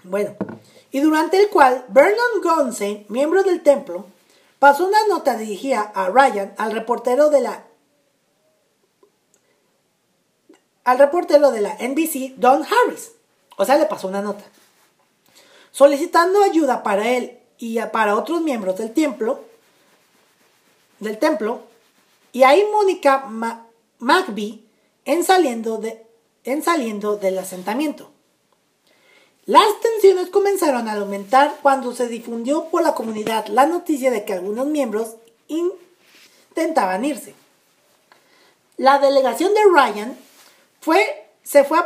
[0.04, 0.36] Bueno,
[0.90, 4.06] y durante el cual Vernon Gonsen, miembro del templo,
[4.58, 7.66] Pasó una nota dirigida a Ryan, al reportero de la
[10.84, 13.12] al reportero de la NBC, Don Harris.
[13.56, 14.44] O sea, le pasó una nota.
[15.72, 19.44] Solicitando ayuda para él y para otros miembros del templo,
[21.00, 21.62] del templo,
[22.32, 23.26] y ahí Mónica
[23.98, 24.64] McBee
[25.04, 26.06] en saliendo, de,
[26.44, 28.10] en saliendo del asentamiento.
[29.46, 34.32] Las tensiones comenzaron a aumentar cuando se difundió por la comunidad la noticia de que
[34.32, 37.34] algunos miembros intentaban irse.
[38.76, 40.18] La delegación de Ryan
[40.80, 41.78] fue, se fue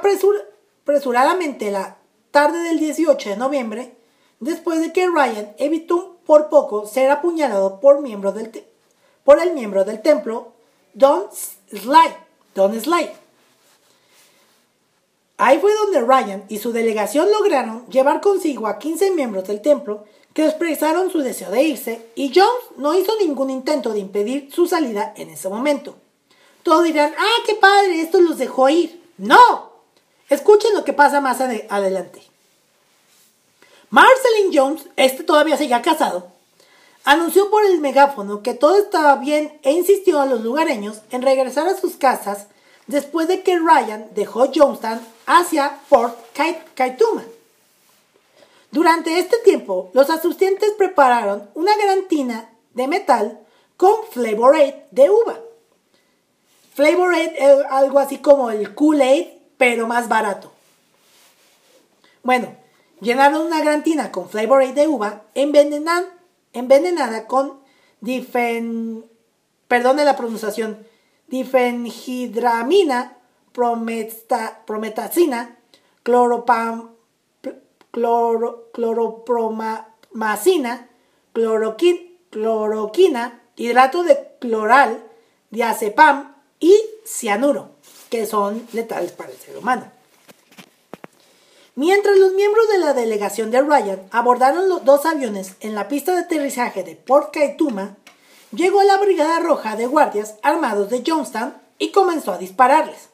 [0.90, 1.98] apresuradamente la
[2.32, 3.94] tarde del 18 de noviembre,
[4.40, 8.64] después de que Ryan evitó por poco ser apuñalado por, del
[9.22, 10.52] por el miembro del templo,
[10.92, 12.16] Don Sly.
[12.56, 13.08] Don Sly.
[15.36, 20.04] Ahí fue donde Ryan y su delegación lograron llevar consigo a 15 miembros del templo
[20.34, 24.66] que expresaron su deseo de irse y Jones no hizo ningún intento de impedir su
[24.66, 25.94] salida en ese momento.
[26.64, 29.00] Todos dirán, ah, qué padre, esto los dejó ir.
[29.18, 29.69] No,
[30.30, 32.22] escuchen lo que pasa más adelante.
[33.90, 36.28] Marceline Jones, este todavía seguía casado,
[37.04, 41.66] anunció por el megáfono que todo estaba bien e insistió a los lugareños en regresar
[41.66, 42.46] a sus casas
[42.86, 46.16] después de que Ryan dejó Jonestown hacia Fort
[46.74, 47.24] Kaituma.
[48.70, 53.40] Durante este tiempo, los asistentes prepararon una gran tina de metal
[53.76, 55.40] con Flavor Aid de uva.
[56.74, 60.50] Flavor Aid es algo así como el Kool-Aid, pero más barato.
[62.22, 62.56] Bueno,
[63.02, 66.06] llenaron una gran tina con Flavor Aid de uva envenenada,
[66.54, 67.60] envenenada con
[68.00, 69.04] difen...
[69.68, 70.86] Perdone la pronunciación
[71.28, 73.18] difenhidramina,
[73.52, 75.58] prometacina,
[76.02, 76.92] cloropam,
[77.92, 80.88] cloropromacina,
[82.30, 85.04] cloroquina, hidrato de cloral,
[85.50, 87.72] diazepam y cianuro,
[88.10, 89.90] que son letales para el ser humano.
[91.76, 96.12] Mientras los miembros de la delegación de Ryan abordaron los dos aviones en la pista
[96.12, 97.96] de aterrizaje de Port Kaituma,
[98.52, 103.08] llegó la Brigada Roja de guardias armados de Johnstown y comenzó a dispararles.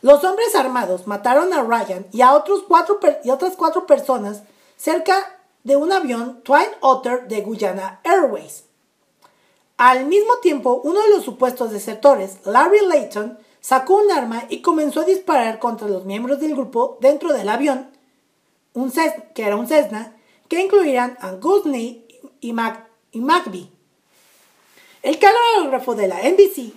[0.00, 4.42] Los hombres armados mataron a Ryan y a otros cuatro y otras cuatro personas
[4.76, 8.64] cerca de un avión Twin Otter de Guyana Airways.
[9.76, 15.00] Al mismo tiempo, uno de los supuestos desertores, Larry Layton, sacó un arma y comenzó
[15.00, 17.88] a disparar contra los miembros del grupo dentro del avión,
[18.74, 18.92] un
[19.34, 20.14] que era un Cessna,
[20.48, 22.06] que incluían a Gusney
[22.40, 23.70] y, Mac y.
[25.02, 26.74] El camarógrafo de la NBC,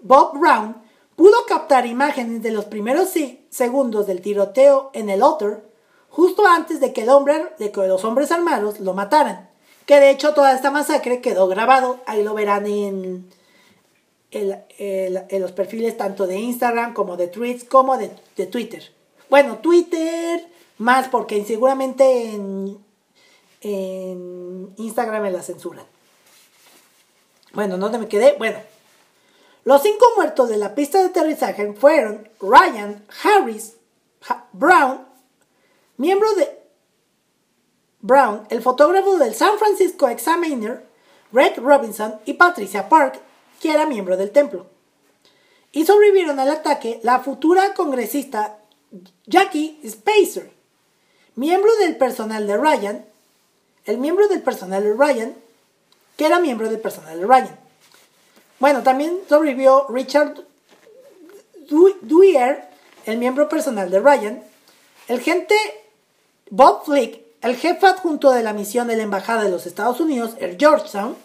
[0.00, 0.76] Bob Brown,
[1.16, 3.10] pudo captar imágenes de los primeros
[3.50, 5.62] segundos del tiroteo en el Otter,
[6.08, 9.50] justo antes de que los hombres armados lo mataran.
[9.86, 13.28] Que de hecho toda esta masacre quedó grabado, ahí lo verán en,
[14.30, 18.10] en los perfiles tanto de Instagram como de tweets como de,
[18.46, 18.92] Twitter.
[19.30, 20.46] Bueno, Twitter
[20.78, 22.78] más porque seguramente en,
[23.60, 25.86] en Instagram me la censuran.
[27.52, 28.34] Bueno, ¿dónde me quedé?
[28.38, 28.58] Bueno,
[29.64, 33.76] los cinco muertos de la pista de aterrizaje fueron Ryan Harris
[34.52, 35.06] Brown,
[35.96, 36.66] miembro de
[38.00, 40.86] Brown, el fotógrafo del San Francisco Examiner,
[41.32, 43.20] Greg Robinson y Patricia Park,
[43.60, 44.66] que era miembro del templo.
[45.72, 48.58] Y sobrevivieron al ataque la futura congresista
[49.26, 50.50] Jackie Spacer,
[51.34, 53.04] miembro del personal de Ryan,
[53.84, 55.34] el miembro del personal de Ryan,
[56.16, 57.58] que era miembro del personal de Ryan.
[58.58, 60.44] Bueno, también sobrevivió Richard
[61.68, 62.68] Dwyer,
[63.04, 64.42] el miembro personal de Ryan,
[65.08, 65.54] el gente
[66.50, 70.34] Bob Flick, el jefe adjunto de la misión de la Embajada de los Estados Unidos
[70.38, 71.16] en Georgetown,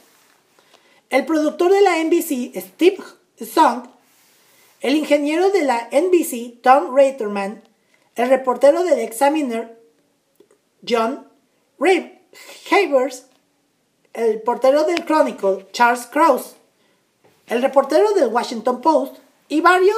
[1.12, 3.03] el productor de la NBC, Steve
[3.45, 3.84] Song,
[4.80, 7.62] el ingeniero de la NBC, Tom Reiterman,
[8.16, 9.78] el reportero del Examiner,
[10.88, 11.28] John
[11.80, 13.26] Havers,
[14.14, 16.55] el portero del Chronicle, Charles Krause,
[17.47, 19.18] el reportero del Washington Post
[19.49, 19.97] y varios,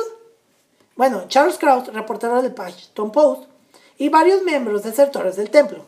[0.95, 3.43] bueno, Charles Krause, reportero del Washington Post,
[3.99, 5.86] y varios miembros desertores del templo,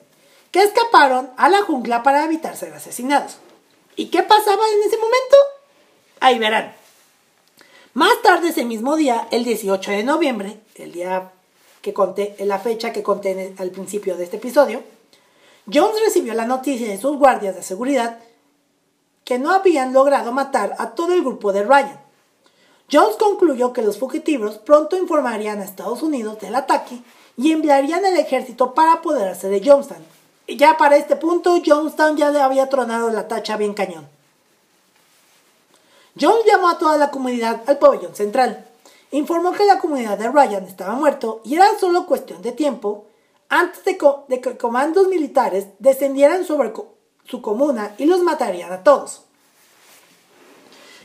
[0.52, 3.40] que escaparon a la jungla para evitar ser asesinados.
[3.96, 5.38] ¿Y qué pasaba en ese momento?
[6.20, 6.76] Ahí verán.
[7.94, 11.32] Más tarde ese mismo día, el 18 de noviembre, el día
[11.82, 14.84] que conté, la fecha que conté al principio de este episodio,
[15.72, 18.20] Jones recibió la noticia de sus guardias de seguridad
[19.24, 22.00] que no habían logrado matar a todo el grupo de Ryan.
[22.92, 27.00] Jones concluyó que los fugitivos pronto informarían a Estados Unidos del ataque
[27.38, 30.06] y enviarían el ejército para apoderarse de Jonestown,
[30.48, 34.08] ya para este punto, Jonestown ya le había tronado la tacha bien cañón.
[36.20, 38.66] Jones llamó a toda la comunidad al pabellón central.
[39.12, 43.06] Informó que la comunidad de Ryan estaba muerto y era solo cuestión de tiempo
[43.50, 46.74] antes de, que comandos militares descendieran sobre
[47.26, 49.22] su comuna y los matarían a todos.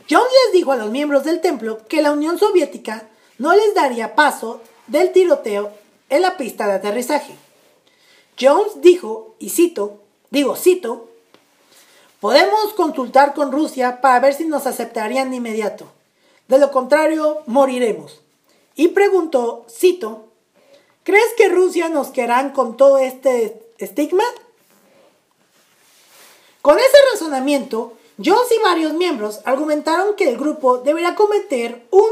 [0.09, 4.15] Jones les dijo a los miembros del templo que la Unión Soviética no les daría
[4.15, 5.71] paso del tiroteo
[6.09, 7.35] en la pista de aterrizaje.
[8.39, 11.09] Jones dijo, y cito, digo, cito,
[12.19, 15.85] podemos consultar con Rusia para ver si nos aceptarían de inmediato.
[16.47, 18.21] De lo contrario, moriremos.
[18.75, 20.25] Y preguntó, cito,
[21.03, 24.23] ¿crees que Rusia nos querrán con todo este estigma?
[26.61, 32.09] Con ese razonamiento, Jones y varios miembros argumentaron que el grupo debería cometer un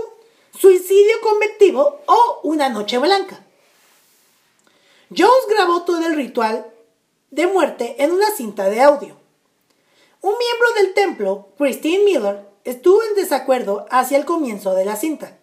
[0.58, 3.44] suicidio convectivo o una noche blanca.
[5.10, 6.72] Jones grabó todo el ritual
[7.32, 9.18] de muerte en una cinta de audio.
[10.22, 15.38] Un miembro del templo, Christine Miller, estuvo en desacuerdo hacia el comienzo de la cinta.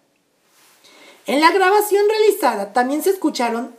[1.25, 3.75] En la grabación realizada también se escucharon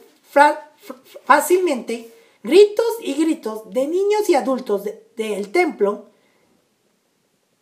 [1.24, 2.12] fácilmente
[2.42, 4.82] gritos y gritos de niños y adultos
[5.16, 6.06] del templo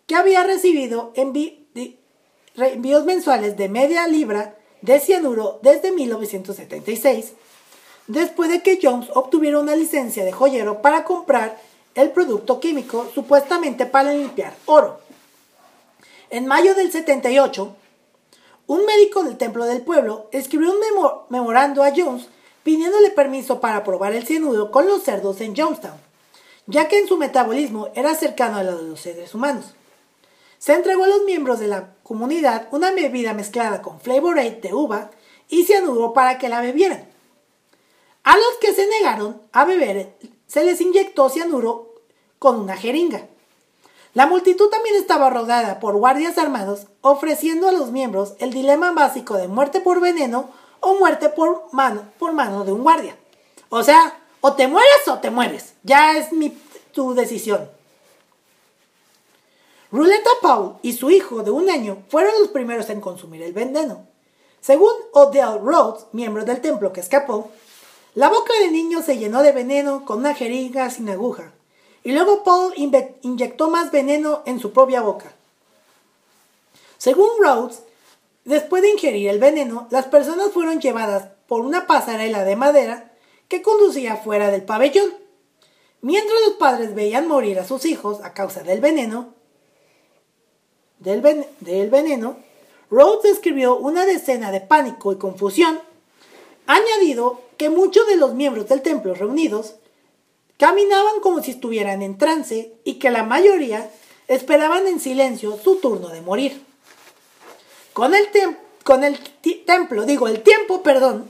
[0.07, 7.33] que había recibido envíos mensuales de media libra de cianuro desde 1976
[8.07, 11.59] después de que Jones obtuviera una licencia de joyero para comprar
[11.95, 15.01] el producto químico supuestamente para limpiar oro.
[16.31, 17.75] En mayo del 78,
[18.67, 20.79] un médico del templo del pueblo escribió un
[21.29, 22.27] memorando a Jones
[22.63, 25.95] pidiéndole permiso para probar el cianuro con los cerdos en Jonestown,
[26.67, 29.75] ya que en su metabolismo era cercano a lo de los seres humanos.
[30.59, 34.75] Se entregó a los miembros de la comunidad una bebida mezclada con Flavor Aid de
[34.75, 35.11] uva
[35.49, 37.16] y cianuro para que la bebieran.
[38.27, 40.17] A los que se negaron a beber
[40.49, 41.95] se les inyectó cianuro
[42.41, 43.29] con una jeringa.
[44.15, 49.37] La multitud también estaba rodeada por guardias armados ofreciendo a los miembros el dilema básico
[49.37, 50.51] de muerte por veneno
[50.81, 53.17] o muerte por mano, por mano de un guardia.
[53.69, 55.75] O sea, o te mueres o te mueres.
[55.85, 56.51] Ya es mi,
[56.91, 57.71] tu decisión.
[59.93, 64.05] Ruleta Paul y su hijo de un año fueron los primeros en consumir el veneno.
[64.61, 67.53] Según Odell Rhodes, miembro del templo que escapó,
[68.17, 71.53] la boca del niño se llenó de veneno con una jeringa sin aguja,
[72.03, 72.73] y luego Paul
[73.21, 75.35] inyectó más veneno en su propia boca.
[76.97, 77.83] Según Rhodes,
[78.47, 83.13] después de ingerir el veneno, las personas fueron llevadas por una pasarela de madera
[83.49, 85.13] que conducía fuera del pabellón.
[86.01, 89.35] Mientras los padres veían morir a sus hijos a causa del veneno,
[91.01, 91.21] del,
[91.61, 92.39] del veneno,
[92.91, 95.79] Rhodes describió una decena de pánico y confusión,
[96.67, 99.75] añadido que muchos de los miembros del templo reunidos
[100.59, 103.91] caminaban como si estuvieran en trance y que la mayoría
[104.29, 106.63] esperaban en silencio su turno de morir.
[107.93, 108.29] Con el,
[108.85, 109.19] con el
[109.65, 111.29] templo, digo, el tiempo, perdón,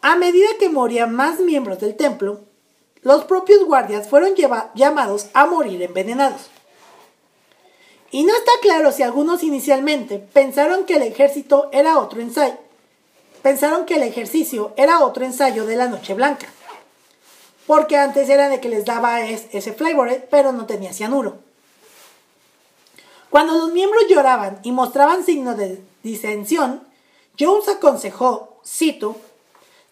[0.00, 2.40] a medida que morían más miembros del templo,
[3.02, 4.34] los propios guardias fueron
[4.74, 6.50] llamados a morir envenenados.
[8.10, 12.56] Y no está claro si algunos inicialmente pensaron que el ejército era otro ensayo.
[13.42, 16.46] Pensaron que el ejercicio era otro ensayo de la Noche Blanca.
[17.66, 21.38] Porque antes era de que les daba ese flavor, pero no tenía cianuro.
[23.30, 26.82] Cuando los miembros lloraban y mostraban signos de disensión,
[27.38, 29.16] Jones aconsejó, cito,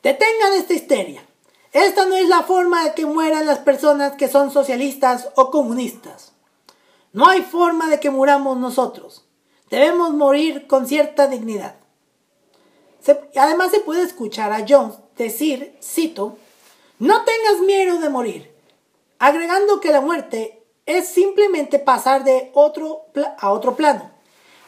[0.02, 1.22] detengan esta histeria.
[1.72, 6.32] Esta no es la forma de que mueran las personas que son socialistas o comunistas.
[7.12, 9.24] No hay forma de que muramos nosotros.
[9.68, 11.76] Debemos morir con cierta dignidad.
[13.36, 16.38] Además se puede escuchar a Jones decir, cito,
[16.98, 18.50] no tengas miedo de morir,
[19.18, 23.06] agregando que la muerte es simplemente pasar de otro
[23.38, 24.10] a otro plano,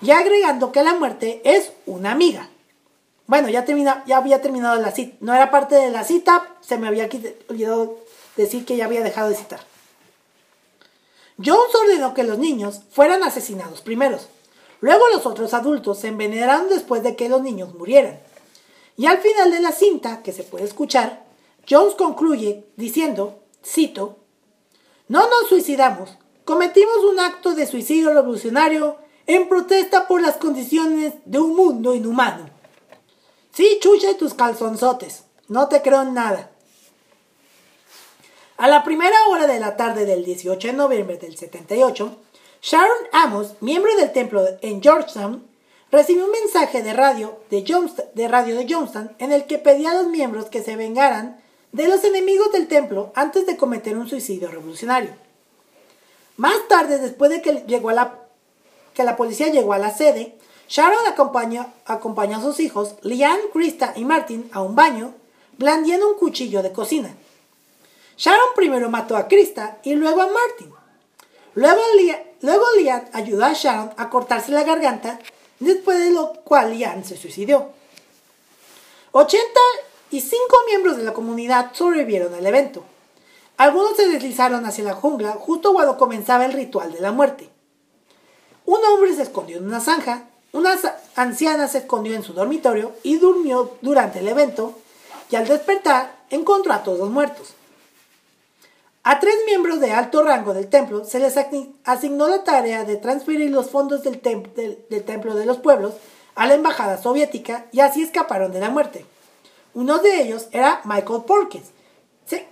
[0.01, 2.49] y agregando que la muerte es una amiga.
[3.27, 6.79] Bueno, ya, termina, ya había terminado la cita, no era parte de la cita, se
[6.79, 7.09] me había
[7.49, 7.99] olvidado
[8.37, 9.61] decir que ya había dejado de citar.
[11.37, 14.29] Jones ordenó que los niños fueran asesinados primeros.
[14.81, 18.21] Luego los otros adultos se envenenaron después de que los niños murieran.
[18.99, 21.25] Y al final de la cinta, que se puede escuchar,
[21.71, 24.19] Jones concluye diciendo, cito,
[25.07, 31.39] No nos suicidamos, cometimos un acto de suicidio revolucionario en protesta por las condiciones de
[31.39, 32.51] un mundo inhumano.
[33.53, 36.51] Sí, chucha tus calzonzotes, no te creo en nada.
[38.57, 42.17] A la primera hora de la tarde del 18 de noviembre del 78,
[42.61, 45.48] Sharon Amos, miembro del templo en Georgetown,
[45.91, 47.63] recibió un mensaje de radio de,
[48.15, 51.41] de radio de en el que pedía a los miembros que se vengaran
[51.73, 55.11] de los enemigos del templo antes de cometer un suicidio revolucionario.
[56.37, 58.19] Más tarde, después de que, llegó la,
[58.95, 60.37] que la policía llegó a la sede,
[60.69, 65.15] Sharon acompañó, acompañó a sus hijos, Liane, Krista y Martin, a un baño,
[65.57, 67.15] blandiendo un cuchillo de cocina.
[68.17, 70.73] Sharon primero mató a Krista y luego a Martin.
[71.55, 71.81] Luego,
[72.43, 75.19] luego Lian ayudó a Sharon a cortarse la garganta,
[75.61, 77.71] después de lo cual Lian se suicidó.
[79.13, 82.85] 85 miembros de la comunidad sobrevivieron al evento.
[83.57, 87.51] Algunos se deslizaron hacia la jungla justo cuando comenzaba el ritual de la muerte.
[88.65, 90.79] Un hombre se escondió en una zanja, una
[91.17, 94.75] anciana se escondió en su dormitorio y durmió durante el evento,
[95.31, 97.55] y al despertar encontró a todos muertos.
[99.11, 101.35] A tres miembros de alto rango del templo se les
[101.85, 105.95] asignó la tarea de transferir los fondos del, templo de los pueblos
[106.35, 109.07] a la embajada soviética y así escaparon de la muerte.
[109.73, 111.71] Uno de ellos era Michael Porkins,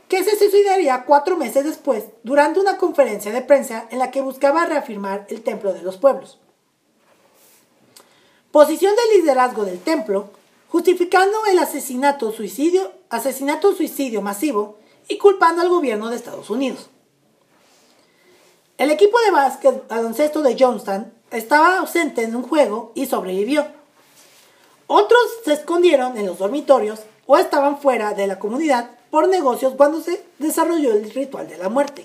[0.08, 4.64] que se suicidaría cuatro meses después durante una conferencia de prensa en la que buscaba
[4.64, 6.38] reafirmar el templo de los pueblos.
[8.50, 10.30] Posición de liderazgo del templo,
[10.70, 14.78] justificando el asesinato suicidio, asesinato suicidio masivo
[15.08, 16.88] y culpando al gobierno de Estados Unidos.
[18.78, 23.66] El equipo de básquet baloncesto de Johnstown estaba ausente en un juego y sobrevivió.
[24.86, 30.00] Otros se escondieron en los dormitorios o estaban fuera de la comunidad por negocios cuando
[30.00, 32.04] se desarrolló el ritual de la muerte.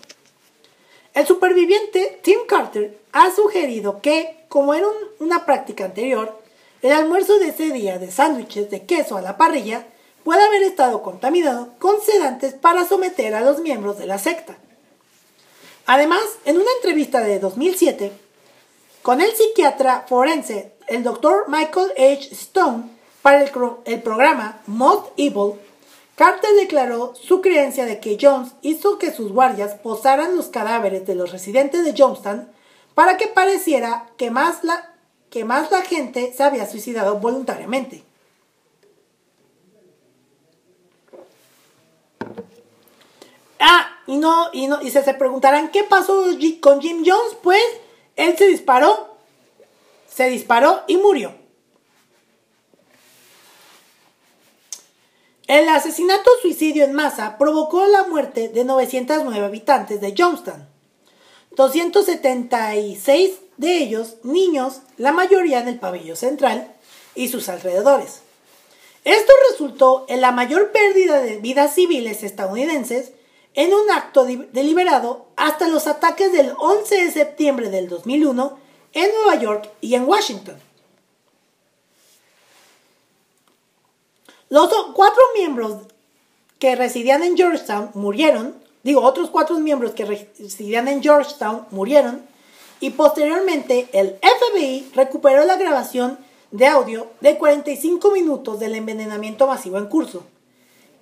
[1.14, 4.88] El superviviente Tim Carter ha sugerido que, como era
[5.20, 6.40] una práctica anterior,
[6.82, 9.86] el almuerzo de ese día de sándwiches de queso a la parrilla
[10.24, 14.58] puede haber estado contaminado con sedantes para someter a los miembros de la secta.
[15.86, 18.12] Además, en una entrevista de 2007,
[19.02, 22.30] con el psiquiatra forense, el doctor Michael H.
[22.34, 22.84] Stone,
[23.22, 25.54] para el, programa Most Evil,
[26.16, 31.16] Carter declaró su creencia de que Jones hizo que sus guardias posaran los cadáveres de
[31.16, 32.48] los residentes de Jonestown
[32.94, 34.94] para que pareciera que más la,
[35.30, 38.04] que más la gente se había suicidado voluntariamente.
[43.64, 46.26] Ah, y no, y no, y se, se preguntarán qué pasó
[46.60, 47.62] con Jim Jones, pues
[48.16, 49.16] él se disparó,
[50.12, 51.36] se disparó y murió.
[55.46, 60.68] El asesinato-suicidio en masa provocó la muerte de 909 habitantes de Jonestown,
[61.52, 66.74] 276 de ellos niños, la mayoría en el pabellón central
[67.14, 68.22] y sus alrededores.
[69.04, 73.12] Esto resultó en la mayor pérdida de vidas civiles estadounidenses
[73.54, 78.58] en un acto deliberado hasta los ataques del 11 de septiembre del 2001
[78.94, 80.56] en Nueva York y en Washington.
[84.50, 85.78] Los cuatro miembros
[86.60, 92.26] que residían en Georgetown murieron, digo, otros cuatro miembros que residían en Georgetown murieron,
[92.82, 96.18] y posteriormente el FBI recuperó la grabación
[96.52, 100.24] de audio de 45 minutos del envenenamiento masivo en curso,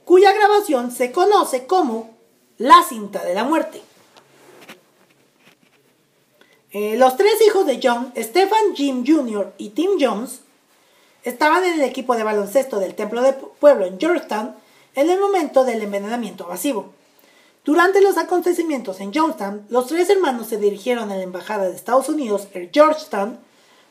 [0.05, 2.18] cuya grabación se conoce como
[2.59, 3.81] la cinta de la muerte.
[6.71, 9.53] Eh, los tres hijos de John, Stephen Jim Jr.
[9.57, 10.41] y Tim Jones,
[11.23, 14.55] Estaban en el equipo de baloncesto del Templo de Pueblo en Georgetown
[14.95, 16.93] en el momento del envenenamiento masivo.
[17.65, 22.07] Durante los acontecimientos en Georgetown, los tres hermanos se dirigieron a la embajada de Estados
[22.07, 23.37] Unidos en Georgetown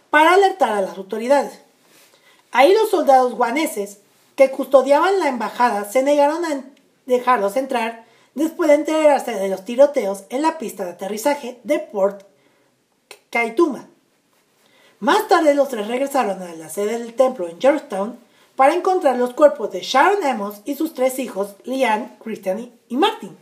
[0.08, 1.60] para alertar a las autoridades.
[2.50, 3.98] Ahí los soldados guaneses
[4.34, 6.64] que custodiaban la embajada se negaron a
[7.04, 12.22] dejarlos entrar después de enterarse de los tiroteos en la pista de aterrizaje de Port
[13.30, 13.88] Kaituma.
[15.00, 18.18] Más tarde los tres regresaron a la sede del templo en Georgetown
[18.56, 23.36] para encontrar los cuerpos de Sharon Amos y sus tres hijos, Liane, Christian y Martin.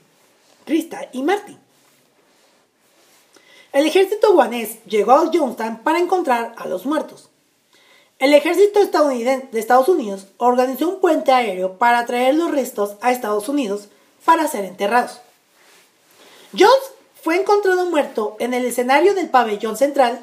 [0.66, 1.56] Krista y Martin.
[3.72, 7.30] El ejército guanés llegó a Jonestown para encontrar a los muertos.
[8.18, 13.12] El ejército estadounidense de Estados Unidos organizó un puente aéreo para traer los restos a
[13.12, 13.88] Estados Unidos
[14.26, 15.22] para ser enterrados.
[16.52, 20.22] Jones fue encontrado muerto en el escenario del pabellón central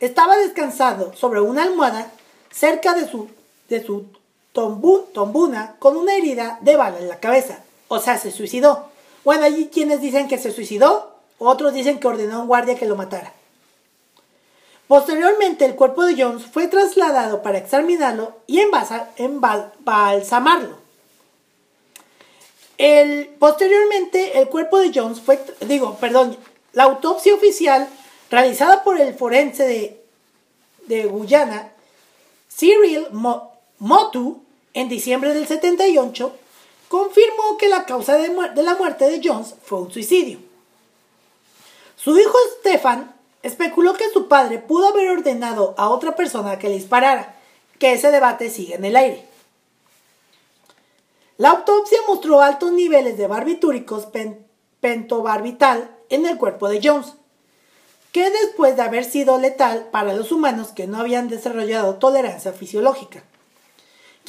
[0.00, 2.10] estaba descansando sobre una almohada
[2.50, 3.28] cerca de su,
[3.68, 4.06] de su
[4.52, 7.60] tombuna con una herida de bala en la cabeza.
[7.88, 8.88] O sea, se suicidó.
[9.24, 12.86] Bueno, hay quienes dicen que se suicidó, otros dicen que ordenó a un guardia que
[12.86, 13.32] lo matara.
[14.88, 20.85] Posteriormente, el cuerpo de Jones fue trasladado para examinarlo y embalsamarlo.
[23.38, 26.36] Posteriormente, el cuerpo de Jones fue, digo, perdón,
[26.72, 27.88] la autopsia oficial
[28.30, 30.02] realizada por el forense
[30.86, 31.72] de, Guyana,
[32.54, 33.06] Cyril
[33.78, 34.42] Motu,
[34.74, 36.36] en diciembre del 78,
[36.88, 40.38] confirmó que la causa de, de la muerte de Jones fue un suicidio.
[41.96, 46.76] Su hijo Stefan especuló que su padre pudo haber ordenado a otra persona que le
[46.76, 47.36] disparara,
[47.78, 49.26] que ese debate sigue en el aire.
[51.38, 54.08] La autopsia mostró altos niveles de barbitúricos
[54.80, 57.14] pentobarbital en el cuerpo de Jones,
[58.12, 63.22] que después de haber sido letal para los humanos que no habían desarrollado tolerancia fisiológica.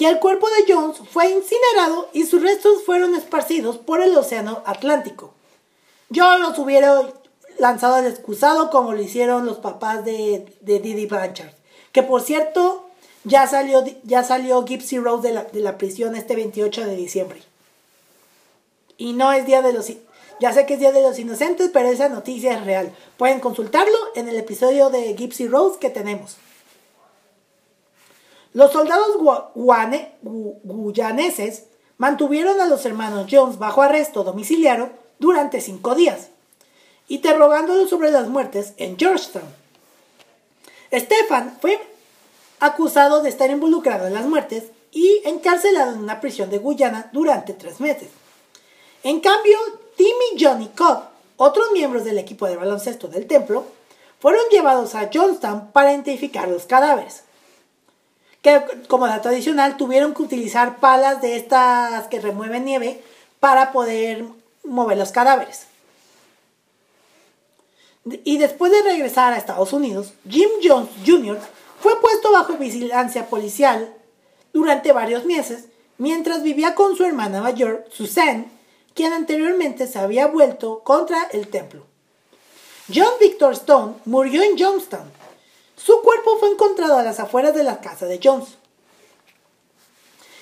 [0.05, 5.33] El cuerpo de Jones fue incinerado y sus restos fueron esparcidos por el Océano Atlántico.
[6.09, 7.01] Yo los hubiera
[7.57, 11.51] lanzado al excusado como lo hicieron los papás de, de Didi Blanchard.
[11.91, 12.86] Que por cierto,
[13.23, 17.41] ya salió, ya salió Gypsy Rose de la, de la prisión este 28 de diciembre.
[18.97, 19.89] Y no es Día de los
[20.39, 22.93] ya sé que es Día de los Inocentes, pero esa noticia es real.
[23.17, 26.37] Pueden consultarlo en el episodio de Gypsy Rose que tenemos.
[28.53, 29.17] Los soldados
[30.21, 31.63] guyaneses
[31.97, 36.29] mantuvieron a los hermanos Jones bajo arresto domiciliario durante cinco días,
[37.07, 39.47] interrogándolos sobre las muertes en Georgetown.
[40.91, 41.79] Stefan fue
[42.59, 47.53] acusado de estar involucrado en las muertes y encarcelado en una prisión de Guyana durante
[47.53, 48.09] tres meses.
[49.03, 49.57] En cambio,
[49.95, 51.03] Tim y Johnny Cobb,
[51.37, 53.65] otros miembros del equipo de baloncesto del templo,
[54.19, 57.23] fueron llevados a Johnstown para identificar los cadáveres.
[58.41, 63.03] Que, como la tradicional, tuvieron que utilizar palas de estas que remueven nieve
[63.39, 64.25] para poder
[64.63, 65.67] mover los cadáveres.
[68.23, 71.39] Y después de regresar a Estados Unidos, Jim Jones Jr.
[71.79, 73.93] fue puesto bajo vigilancia policial
[74.53, 75.65] durante varios meses
[75.97, 78.49] mientras vivía con su hermana mayor, Suzanne,
[78.93, 81.85] quien anteriormente se había vuelto contra el templo.
[82.93, 85.11] John Victor Stone murió en Johnstown.
[85.75, 88.57] Su cuerpo fue encontrado a las afueras de la casa de Jones.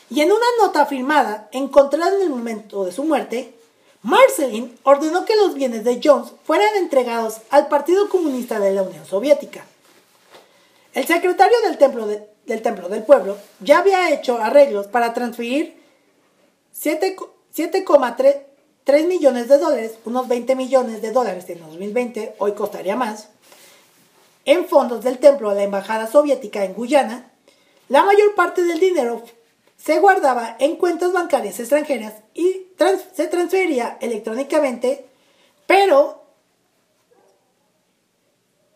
[0.10, 3.56] Y en una nota firmada, encontrada en el momento de su muerte,
[4.04, 9.06] Marceline ordenó que los bienes de Jones fueran entregados al Partido Comunista de la Unión
[9.06, 9.66] Soviética.
[10.96, 15.80] El secretario del Templo, del, templo del Pueblo ya había hecho arreglos para transferir
[16.74, 18.46] 7,3
[18.86, 23.30] 3 millones de dólares, unos 20 millones de dólares en 2020, hoy costaría más,
[24.46, 27.32] en fondos del templo de la Embajada Soviética en Guyana,
[27.90, 29.24] la mayor parte del dinero
[29.76, 32.68] se guardaba en cuentas bancarias extranjeras y
[33.16, 35.08] se transfería electrónicamente,
[35.66, 36.24] pero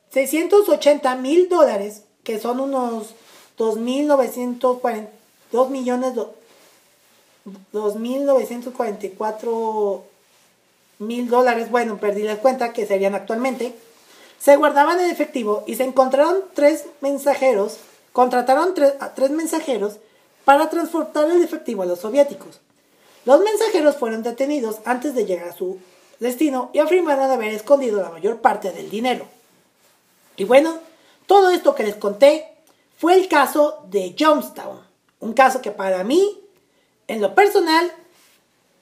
[0.09, 3.15] 680 mil dólares, que son unos
[3.57, 5.07] 2.940,
[5.51, 6.13] 2 millones,
[7.73, 10.01] 2.944
[10.99, 13.73] mil dólares, bueno, perdí la cuenta, que serían actualmente,
[14.37, 17.79] se guardaban en efectivo y se encontraron tres mensajeros,
[18.13, 19.97] contrataron a tres mensajeros
[20.45, 22.59] para transportar el efectivo a los soviéticos.
[23.25, 25.79] Los mensajeros fueron detenidos antes de llegar a su
[26.19, 29.25] destino y afirmaron haber escondido la mayor parte del dinero.
[30.37, 30.77] Y bueno,
[31.29, 32.47] todo esto que les conté
[32.97, 34.79] fue el caso de Jonestown,
[35.19, 36.39] un caso que para mí,
[37.07, 37.91] en lo personal,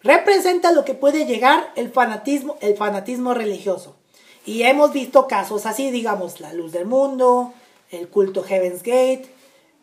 [0.01, 3.97] representa lo que puede llegar el fanatismo, el fanatismo religioso.
[4.45, 7.51] Y hemos visto casos así, digamos, la luz del mundo,
[7.91, 9.25] el culto Heaven's Gate,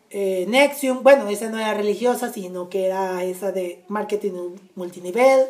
[0.09, 5.45] eh, Nexium, bueno, esa no era religiosa, sino que era esa de marketing multinivel,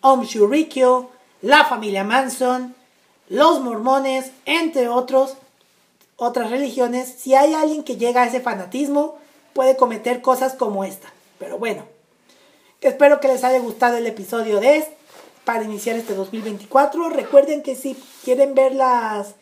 [0.00, 1.10] Om Shurikyo,
[1.42, 2.74] la familia Manson,
[3.28, 5.36] los mormones, entre otros,
[6.24, 7.14] otras religiones.
[7.18, 9.16] Si hay alguien que llega a ese fanatismo,
[9.52, 11.12] puede cometer cosas como esta.
[11.38, 11.84] Pero bueno,
[12.80, 14.96] espero que les haya gustado el episodio de este
[15.44, 17.10] para iniciar este 2024.
[17.10, 17.94] Recuerden que si
[18.24, 19.34] quieren ver las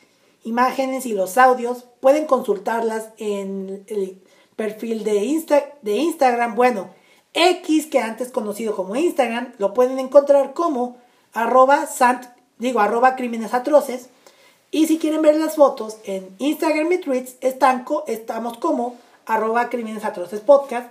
[0.44, 4.20] imágenes y los audios, pueden consultarlas en el
[4.56, 6.90] perfil de, Insta, de Instagram, bueno,
[7.34, 10.96] X, que antes conocido como Instagram, lo pueden encontrar como
[11.32, 12.26] arroba sant,
[12.58, 14.08] digo, arroba crímenes atroces.
[14.74, 18.96] Y si quieren ver las fotos en Instagram y Tweets, estamos como
[19.26, 20.90] arroba crímenes atroces podcast.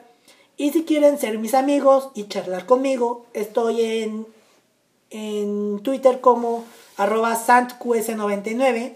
[0.55, 4.27] Y si quieren ser mis amigos y charlar conmigo, estoy en,
[5.09, 6.63] en Twitter como
[6.95, 8.93] arroba santqs99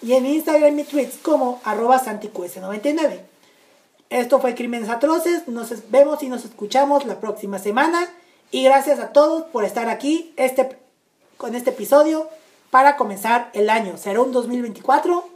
[0.00, 3.20] y en Instagram y Tweets como arroba santiqs99.
[4.08, 5.46] Esto fue Crímenes Atroces.
[5.46, 8.08] Nos vemos y nos escuchamos la próxima semana.
[8.50, 10.78] Y gracias a todos por estar aquí este,
[11.36, 12.30] con este episodio
[12.72, 13.98] para comenzar el año.
[13.98, 15.28] Será un 2024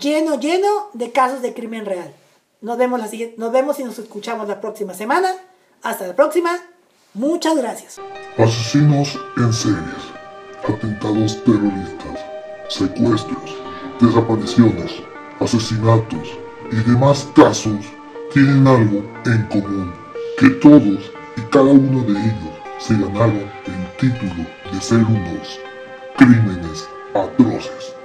[0.00, 2.10] lleno, lleno de casos de crimen real.
[2.62, 5.30] Nos vemos, la siguiente, nos vemos y nos escuchamos la próxima semana.
[5.82, 6.56] Hasta la próxima.
[7.12, 8.00] Muchas gracias.
[8.38, 10.02] Asesinos en series,
[10.66, 12.18] atentados terroristas,
[12.68, 13.56] secuestros,
[14.00, 15.02] desapariciones,
[15.38, 16.28] asesinatos
[16.72, 17.84] y demás casos
[18.32, 19.92] tienen algo en común,
[20.38, 25.60] que todos y cada uno de ellos se ganaron el título de ser unos
[26.20, 27.99] crímenes atroces.